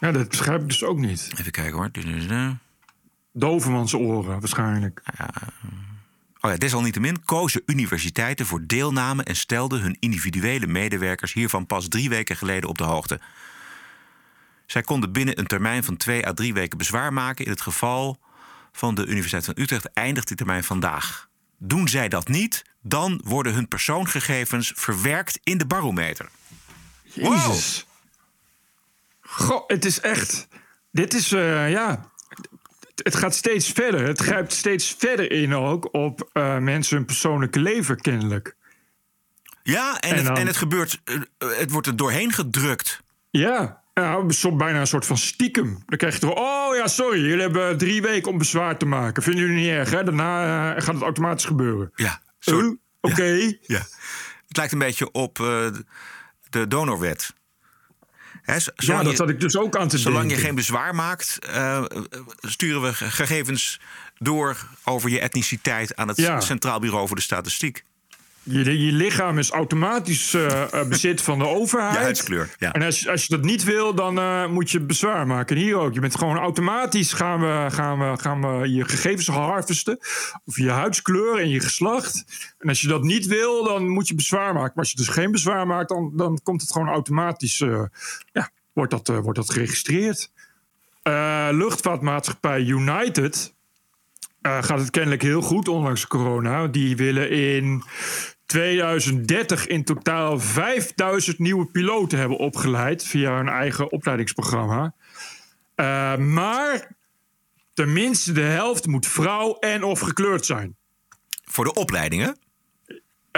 [0.00, 1.30] Ja, dat begrijp ik dus ook niet.
[1.38, 1.90] Even kijken hoor.
[3.32, 5.02] Dovermans oren waarschijnlijk.
[5.18, 5.30] Ja.
[6.40, 12.08] Oh ja, desalniettemin kozen universiteiten voor deelname en stelden hun individuele medewerkers hiervan pas drie
[12.08, 13.20] weken geleden op de hoogte.
[14.66, 18.18] Zij konden binnen een termijn van twee à drie weken bezwaar maken in het geval
[18.76, 21.28] van de Universiteit van Utrecht eindigt die termijn vandaag.
[21.58, 26.28] Doen zij dat niet, dan worden hun persoonsgegevens verwerkt in de barometer.
[27.02, 27.86] Jezus.
[29.20, 30.48] Goh, het is echt.
[30.90, 32.10] Dit is, uh, ja.
[32.94, 34.06] Het gaat steeds verder.
[34.06, 38.56] Het grijpt steeds verder in ook op uh, mensen hun persoonlijke leven, kennelijk.
[39.62, 41.00] Ja, en, en, het, en het gebeurt.
[41.04, 41.20] Uh,
[41.58, 43.02] het wordt er doorheen gedrukt.
[43.30, 43.82] Ja.
[43.94, 45.82] Ja, bijna een soort van stiekem.
[45.86, 49.22] Dan krijg je toch, oh ja, sorry, jullie hebben drie weken om bezwaar te maken.
[49.22, 50.04] Vinden jullie niet erg, hè?
[50.04, 51.90] Daarna uh, gaat het automatisch gebeuren.
[51.94, 52.76] Ja, uh, Oké.
[53.00, 53.58] Okay.
[53.62, 53.86] Ja,
[54.46, 55.66] Het lijkt een beetje op uh,
[56.50, 57.34] de donorwet.
[58.42, 60.38] Hè, ja, dat zat ik dus ook aan te zolang denken.
[60.38, 61.38] je geen bezwaar maakt,
[62.40, 63.80] sturen we gegevens
[64.18, 66.40] door over je etniciteit aan het ja.
[66.40, 67.84] Centraal Bureau voor de Statistiek.
[68.44, 71.94] Je, je lichaam is automatisch uh, bezit van de overheid.
[71.94, 72.72] Je huidskleur, ja.
[72.72, 75.56] En als, als je dat niet wil, dan uh, moet je bezwaar maken.
[75.56, 75.94] En hier ook.
[75.94, 79.98] Je bent gewoon automatisch gaan we, gaan we, gaan we je gegevens harvesten.
[80.44, 82.24] Of je huidskleur en je geslacht.
[82.58, 84.72] En als je dat niet wil, dan moet je bezwaar maken.
[84.74, 87.60] Maar als je dus geen bezwaar maakt, dan, dan komt het gewoon automatisch.
[87.60, 87.82] Uh,
[88.32, 90.30] ja, wordt dat, wordt dat geregistreerd.
[91.50, 93.54] luchtvaartmaatschappij United.
[94.42, 96.66] gaat het kennelijk heel goed, ondanks corona.
[96.66, 97.82] Die willen in
[98.54, 104.94] 2030 in totaal 5000 nieuwe piloten hebben opgeleid via hun eigen opleidingsprogramma.
[105.76, 106.96] Uh, maar
[107.72, 110.76] tenminste de helft moet vrouw en of gekleurd zijn.
[111.44, 112.38] Voor de opleidingen?
[112.86, 112.96] Uh,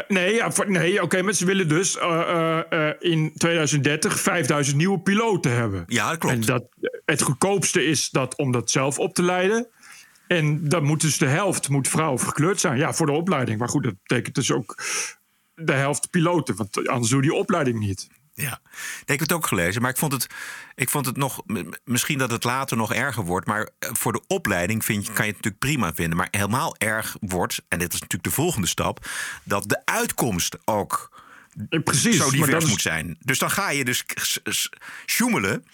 [0.09, 2.61] nee, ja, nee oké, okay, maar ze willen dus uh,
[2.99, 5.85] in 2030 5000 nieuwe piloten hebben.
[5.87, 6.35] Ja, dat klopt.
[6.35, 6.65] En dat,
[7.05, 9.69] het goedkoopste is dat om dat zelf op te leiden.
[10.27, 12.79] En dan moet dus de helft moet vrouw of gekleurd zijn.
[12.79, 13.59] Ja, voor de opleiding.
[13.59, 14.83] Maar goed, dat betekent dus ook
[15.55, 16.57] de helft piloten.
[16.57, 18.09] Want anders doe je die opleiding niet.
[18.35, 18.61] Ja,
[19.01, 20.27] ik heb het ook gelezen, maar ik vond het,
[20.75, 21.43] ik vond het nog.
[21.85, 25.33] Misschien dat het later nog erger wordt, maar voor de opleiding vind je, kan je
[25.33, 26.17] het natuurlijk prima vinden.
[26.17, 29.07] Maar helemaal erg wordt, en dit is natuurlijk de volgende stap,
[29.43, 31.25] dat de uitkomst ook
[31.85, 32.71] Precies, zo divers is...
[32.71, 33.17] moet zijn.
[33.21, 34.05] Dus dan ga je dus
[35.07, 35.65] sjoemelen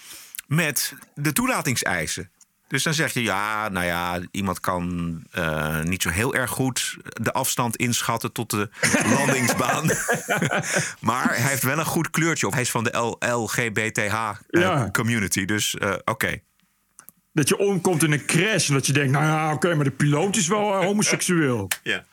[0.46, 2.30] met de toelatingseisen.
[2.72, 6.96] Dus dan zeg je, ja, nou ja, iemand kan uh, niet zo heel erg goed
[7.02, 8.68] de afstand inschatten tot de
[9.16, 9.90] landingsbaan.
[11.10, 12.52] maar hij heeft wel een goed kleurtje op.
[12.52, 16.10] Hij is van de LGBTH-community, uh, dus uh, oké.
[16.10, 16.42] Okay.
[17.32, 19.84] Dat je omkomt in een crash en dat je denkt, nou ja, oké, okay, maar
[19.84, 21.68] de piloot is wel homoseksueel.
[21.82, 22.04] ja.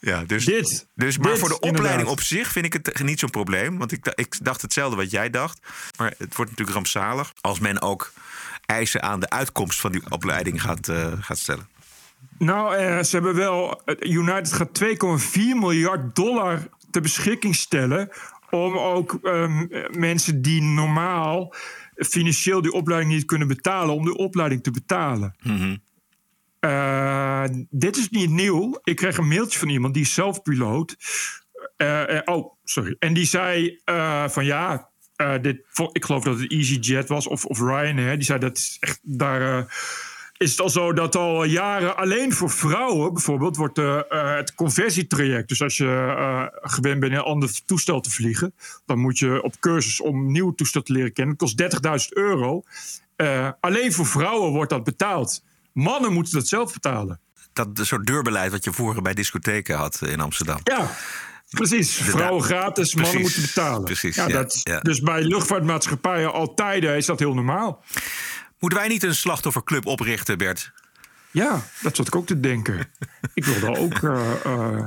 [0.00, 2.12] Ja, dus, dit, dus maar dit, voor de opleiding inderdaad.
[2.12, 3.78] op zich vind ik het niet zo'n probleem.
[3.78, 5.58] Want ik, ik dacht hetzelfde wat jij dacht.
[5.96, 8.12] Maar het wordt natuurlijk rampzalig als men ook
[8.68, 11.68] eisen aan de uitkomst van die opleiding gaat, uh, gaat stellen.
[12.38, 13.82] Nou, uh, ze hebben wel.
[14.00, 18.08] United gaat 2,4 miljard dollar ter beschikking stellen.
[18.50, 21.54] Om ook um, mensen die normaal
[21.96, 25.34] financieel die opleiding niet kunnen betalen, om de opleiding te betalen.
[25.42, 25.80] Mm -hmm.
[26.60, 28.80] uh, dit is niet nieuw.
[28.82, 30.96] Ik kreeg een mailtje van iemand die is zelf piloot.
[32.24, 32.96] oh, sorry.
[32.98, 33.80] En die zei
[34.28, 35.60] van ja, eh, dit,
[35.92, 38.14] ik geloof dat het EasyJet was of, of Ryanair.
[38.16, 39.76] Die zei dat is echt daar.
[40.36, 43.76] is het al zo dat al jaren alleen voor vrouwen bijvoorbeeld wordt
[44.08, 45.48] het conversietraject.
[45.48, 48.54] Dus als je gewend bent in een ander toestel te vliegen,
[48.86, 51.36] dan moet je op cursus om een nieuw toestel te leren kennen.
[51.36, 51.68] Kost 30.000
[52.08, 52.62] euro.
[53.60, 55.42] alleen voor vrouwen wordt dat betaald.
[55.72, 57.20] Mannen moeten dat zelf betalen.
[57.52, 60.60] Dat soort deurbeleid wat je vroeger bij discotheken had in Amsterdam.
[60.62, 60.90] Ja,
[61.50, 63.84] Precies, vrouwen gratis, mannen moeten betalen.
[63.84, 67.84] Precies, ja, dat, Dus bij luchtvaartmaatschappijen al tijden is dat heel normaal.
[68.58, 70.72] Moeten wij niet een slachtofferclub oprichten, Bert?
[71.30, 72.78] Ja, dat zat ik ook te denken.
[73.34, 73.98] ik wilde ook.
[73.98, 74.84] Uh, uh,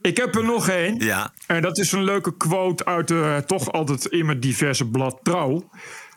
[0.00, 0.98] ik heb er nog één.
[0.98, 1.32] Ja.
[1.46, 5.70] En dat is een leuke quote uit uh, toch altijd in mijn diverse blad Trouw.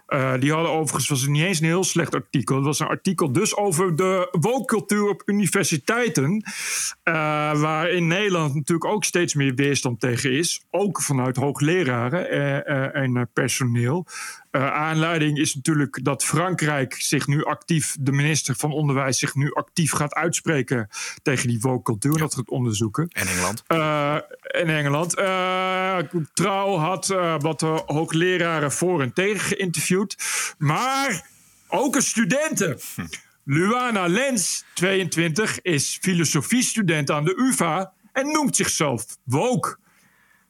[0.08, 2.56] Uh, die hadden overigens, was het niet eens een heel slecht artikel.
[2.56, 6.44] Het was een artikel dus over de woke-cultuur op universiteiten.
[7.04, 7.14] Uh,
[7.62, 10.66] waar in Nederland natuurlijk ook steeds meer weerstand tegen is.
[10.72, 14.06] Ook vanuit hoogleraren uh, en personeel.
[14.56, 19.54] Uh, aanleiding is natuurlijk dat Frankrijk zich nu actief, de minister van Onderwijs zich nu
[19.54, 20.90] actief gaat uitspreken
[21.22, 22.14] tegen die woke cultuur.
[22.14, 22.20] Ja.
[22.20, 23.08] Dat gaat onderzoeken.
[23.10, 23.64] En Engeland.
[23.68, 25.20] Uh, en Engeland.
[25.20, 25.98] Uh,
[26.34, 27.08] Trouw had
[27.40, 30.18] wat hoogleraren voor en tegen geïnterviewd.
[30.58, 31.30] Maar
[31.68, 32.80] ook een studenten.
[32.96, 33.06] Hm.
[33.44, 39.78] Luana Lens, 22, is filosofiestudent aan de UvA en noemt zichzelf woke.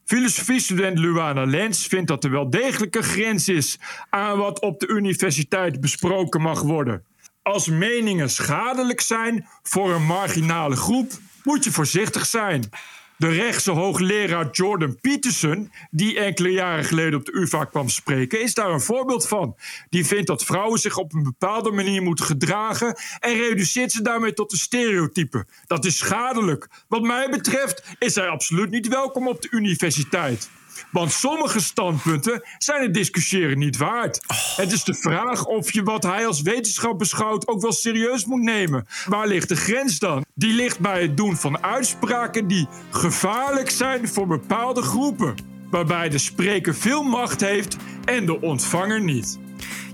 [0.06, 3.80] Filosofiestudent Luana Lens vindt dat er wel degelijk een grens is
[4.10, 7.03] aan wat op de universiteit besproken mag worden.
[7.41, 11.12] Als meningen schadelijk zijn voor een marginale groep,
[11.43, 12.70] moet je voorzichtig zijn.
[13.18, 18.53] De rechtse hoogleraar Jordan Peterson, die enkele jaren geleden op de UvA kwam spreken, is
[18.53, 19.55] daar een voorbeeld van.
[19.89, 24.34] Die vindt dat vrouwen zich op een bepaalde manier moeten gedragen en reduceert ze daarmee
[24.34, 25.45] tot een stereotype.
[25.68, 26.68] Dat is schadelijk.
[26.88, 30.49] Wat mij betreft is hij absoluut niet welkom op de universiteit.
[30.91, 34.19] Want sommige standpunten zijn het discussiëren niet waard.
[34.55, 38.41] Het is de vraag of je wat hij als wetenschap beschouwt ook wel serieus moet
[38.41, 38.88] nemen.
[39.05, 40.26] Waar ligt de grens dan?
[40.36, 45.36] Die ligt bij het doen van uitspraken die gevaarlijk zijn voor bepaalde groepen.
[45.69, 49.39] Waarbij de spreker veel macht heeft en de ontvanger niet.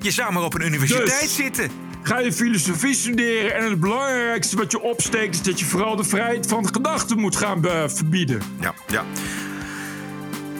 [0.01, 1.69] Je zou maar op een universiteit Dus- zitten.
[2.03, 6.03] Ga je filosofie studeren en het belangrijkste wat je opsteekt is dat je vooral de
[6.03, 8.41] vrijheid van gedachten moet gaan be- verbieden.
[8.59, 9.03] Ja, ja.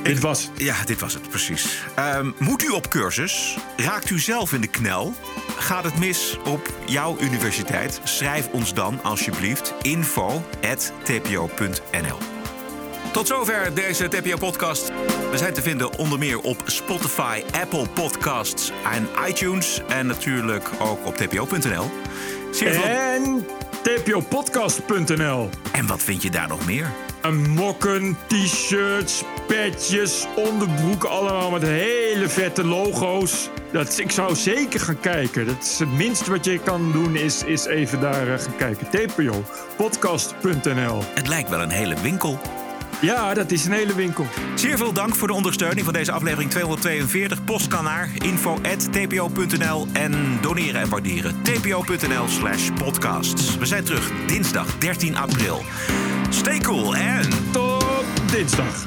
[0.04, 0.52] Dit was het.
[0.56, 1.78] Ja, dit was het, precies.
[2.00, 3.58] Um, moet u op cursus?
[3.78, 5.14] Raakt u zelf in de knel?
[5.58, 8.02] Gaat het mis op jouw universiteit?
[8.04, 10.48] Schrijf ons dan alsjeblieft info.tpo.nl
[13.12, 14.92] Tot zover deze TPO-podcast.
[15.32, 19.82] We zijn te vinden onder meer op Spotify, Apple Podcasts en iTunes.
[19.88, 21.90] En natuurlijk ook op tpo.nl.
[22.84, 23.46] En
[23.82, 25.50] tpopodcast.nl.
[25.72, 26.92] En wat vind je daar nog meer?
[27.48, 33.50] Mokken, t-shirts, petjes, onderbroeken, allemaal met hele vette logo's.
[33.72, 35.46] Dat, ik zou zeker gaan kijken.
[35.46, 38.88] Dat is het minste wat je kan doen, is, is even daar uh, gaan kijken.
[38.90, 39.44] TPO,
[39.78, 41.04] podcast.nl.
[41.14, 42.40] Het lijkt wel een hele winkel.
[43.02, 44.26] Ja, dat is een hele winkel.
[44.56, 47.44] Zeer veel dank voor de ondersteuning van deze aflevering 242.
[47.44, 51.42] Post kan naar info.tpo.nl en doneren en waarderen.
[51.42, 53.58] tpo.nl slash podcasts.
[53.58, 55.62] We zijn terug dinsdag 13 april.
[56.30, 58.84] Stay cool en tot dinsdag.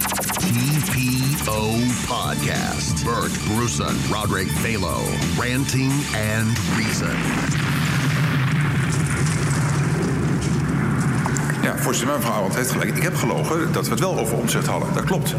[1.45, 1.71] TPO
[2.07, 3.05] Podcast.
[3.05, 5.01] Bert Bruson, Roderick Balo,
[5.39, 5.93] Ranting
[6.37, 7.74] and Reason.
[11.65, 12.97] Ja, voorzitter, mevrouw Arend heeft gelijk.
[12.97, 14.89] Ik heb gelogen dat we het wel over omzet hadden.
[14.95, 15.35] Dat klopt.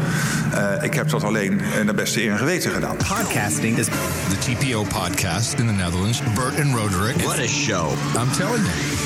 [0.54, 2.96] Uh, ik heb dat alleen naar beste eer en geweten gedaan.
[2.96, 6.20] Podcasting is the TPO podcast in the Netherlands.
[6.34, 7.16] Bert and Roderick.
[7.16, 7.90] What a show.
[7.90, 9.05] I'm telling you.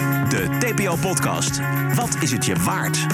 [0.31, 1.59] De TPO Podcast.
[1.95, 3.05] Wat is het je waard?